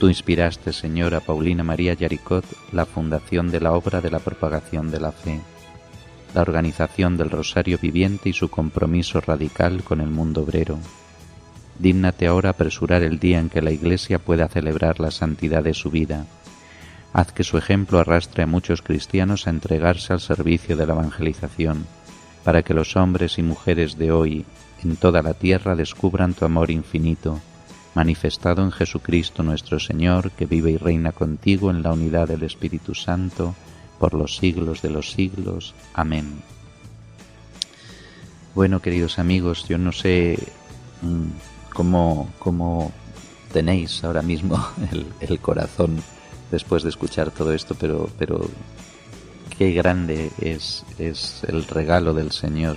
Tú 0.00 0.08
inspiraste, 0.08 0.72
Señor, 0.72 1.14
a 1.14 1.20
Paulina 1.20 1.62
María 1.62 1.94
Yaricot 1.94 2.44
la 2.72 2.86
fundación 2.86 3.52
de 3.52 3.60
la 3.60 3.72
obra 3.74 4.00
de 4.00 4.10
la 4.10 4.18
propagación 4.18 4.90
de 4.90 4.98
la 4.98 5.12
fe, 5.12 5.40
la 6.34 6.40
organización 6.40 7.16
del 7.16 7.30
Rosario 7.30 7.78
Viviente 7.80 8.30
y 8.30 8.32
su 8.32 8.48
compromiso 8.48 9.20
radical 9.20 9.84
con 9.84 10.00
el 10.00 10.10
mundo 10.10 10.42
obrero 10.42 10.78
Dígnate 11.80 12.26
ahora 12.26 12.50
apresurar 12.50 13.02
el 13.02 13.18
día 13.18 13.38
en 13.38 13.48
que 13.48 13.62
la 13.62 13.70
Iglesia 13.70 14.18
pueda 14.18 14.48
celebrar 14.48 15.00
la 15.00 15.10
santidad 15.10 15.62
de 15.62 15.72
su 15.72 15.90
vida. 15.90 16.26
Haz 17.14 17.32
que 17.32 17.42
su 17.42 17.56
ejemplo 17.56 17.98
arrastre 17.98 18.42
a 18.42 18.46
muchos 18.46 18.82
cristianos 18.82 19.46
a 19.46 19.50
entregarse 19.50 20.12
al 20.12 20.20
servicio 20.20 20.76
de 20.76 20.86
la 20.86 20.92
evangelización, 20.92 21.86
para 22.44 22.62
que 22.62 22.74
los 22.74 22.96
hombres 22.96 23.38
y 23.38 23.42
mujeres 23.42 23.96
de 23.96 24.12
hoy 24.12 24.44
en 24.84 24.96
toda 24.96 25.22
la 25.22 25.32
tierra 25.32 25.74
descubran 25.74 26.34
tu 26.34 26.44
amor 26.44 26.70
infinito, 26.70 27.40
manifestado 27.94 28.62
en 28.62 28.70
Jesucristo 28.70 29.42
nuestro 29.42 29.80
Señor, 29.80 30.30
que 30.32 30.46
vive 30.46 30.72
y 30.72 30.76
reina 30.76 31.12
contigo 31.12 31.70
en 31.70 31.82
la 31.82 31.92
unidad 31.92 32.28
del 32.28 32.42
Espíritu 32.42 32.94
Santo, 32.94 33.54
por 33.98 34.14
los 34.14 34.36
siglos 34.36 34.82
de 34.82 34.90
los 34.90 35.10
siglos. 35.10 35.74
Amén. 35.94 36.42
Bueno, 38.54 38.80
queridos 38.80 39.18
amigos, 39.18 39.66
yo 39.68 39.78
no 39.78 39.92
sé 39.92 40.38
mm, 41.02 41.72
cómo, 41.72 42.92
tenéis 43.52 44.02
ahora 44.04 44.22
mismo 44.22 44.64
el, 45.20 45.40
corazón 45.40 46.02
después 46.50 46.82
de 46.82 46.88
escuchar 46.88 47.30
todo 47.30 47.52
esto, 47.52 47.76
pero, 47.78 48.08
pero 48.18 48.48
qué 49.56 49.72
grande 49.72 50.30
es, 50.40 50.84
es 50.98 51.44
el 51.44 51.64
regalo 51.66 52.14
del 52.14 52.32
Señor 52.32 52.76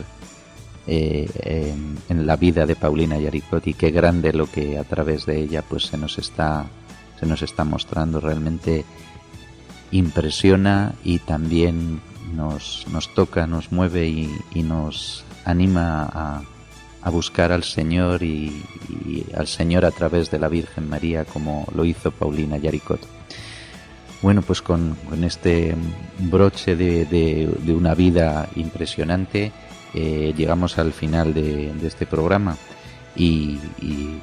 eh, 0.88 1.74
en, 2.10 2.28
la 2.28 2.36
vida 2.36 2.66
de 2.66 2.76
Paulina 2.76 3.18
Yaricot 3.18 3.66
y 3.68 3.74
qué 3.74 3.92
grande 3.92 4.34
lo 4.34 4.48
que 4.48 4.78
a 4.78 4.84
través 4.84 5.26
de 5.26 5.40
ella 5.40 5.62
pues 5.62 5.84
se 5.84 5.98
nos 5.98 6.18
está 6.18 6.66
se 7.20 7.26
nos 7.26 7.42
está 7.42 7.64
mostrando 7.64 8.20
realmente 8.20 8.86
impresiona 9.92 10.94
y 11.04 11.20
también 11.20 12.02
nos, 12.34 12.86
nos 12.92 13.14
toca, 13.14 13.48
nos 13.48 13.72
mueve 13.72 14.08
y 14.08 14.64
nos 14.64 15.24
anima 15.46 16.10
a, 16.12 16.42
a 17.04 17.10
buscar 17.10 17.52
al 17.52 17.64
Señor 17.64 18.24
y, 18.24 18.64
al 19.36 19.48
Señor 19.48 19.86
a 19.86 19.92
través 19.92 20.32
de 20.32 20.40
la 20.40 20.48
Virgen 20.48 20.90
María 20.90 21.26
como 21.26 21.68
lo 21.76 21.84
hizo 21.86 22.12
Paulina 22.12 22.58
Yaricot. 22.58 23.02
Bueno, 24.22 24.42
pues 24.42 24.62
con, 24.62 24.96
este 25.22 25.76
broche 26.20 26.78
de, 26.78 27.50
una 27.68 27.94
vida 27.94 28.48
impresionante 28.56 29.52
eh, 29.94 30.34
llegamos 30.36 30.78
al 30.78 30.92
final 30.92 31.34
de, 31.34 31.72
este 31.86 32.06
programa 32.06 32.58
y, 33.16 33.60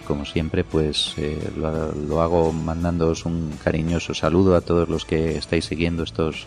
como 0.06 0.24
siempre 0.24 0.64
pues 0.64 1.14
eh, 1.16 1.38
lo, 1.56 2.20
hago 2.20 2.52
mandándoos 2.52 3.24
un 3.24 3.52
cariñoso 3.62 4.14
saludo 4.14 4.56
a 4.56 4.62
todos 4.62 4.88
los 4.88 5.04
que 5.04 5.38
estáis 5.38 5.66
siguiendo 5.66 6.02
estos, 6.02 6.46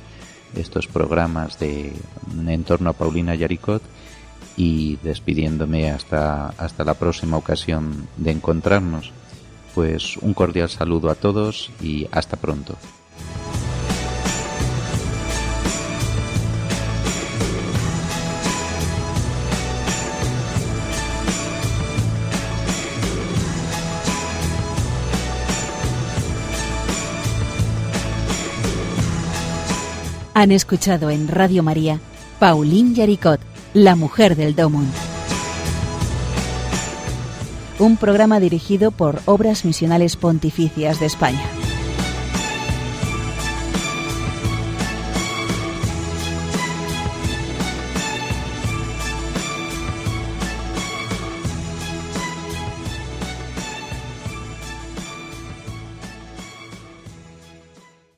estos 0.55 0.88
programas 0.88 1.57
de, 1.59 1.93
en 2.45 2.63
torno 2.65 2.89
a 2.89 2.93
Paulina 2.93 3.33
Yaricot 3.36 3.81
y 4.57 4.97
despidiéndome 4.97 5.89
hasta, 5.89 6.49
hasta 6.49 6.83
la 6.83 6.93
próxima 6.95 7.38
ocasión 7.38 8.07
de 8.17 8.31
encontrarnos, 8.31 9.12
pues 9.73 10.17
un 10.17 10.33
cordial 10.33 10.69
saludo 10.69 11.09
a 11.09 11.15
todos 11.15 11.71
y 11.81 12.07
hasta 12.12 12.38
pronto. 12.38 12.77
Han 30.36 30.52
escuchado 30.52 31.12
en 31.12 31.28
Radio 31.28 31.62
María 31.62 32.00
Paulín 32.39 32.96
Yaricot 32.96 33.39
la 33.74 33.96
mujer 33.96 34.36
del 34.36 34.56
Domon. 34.56 34.88
Un 37.80 37.98
programa 37.98 38.39
dirigido 38.39 38.91
por 38.91 39.22
Obras 39.26 39.63
Misionales 39.63 40.15
Pontificias 40.15 41.00
de 41.00 41.06
España. 41.06 41.62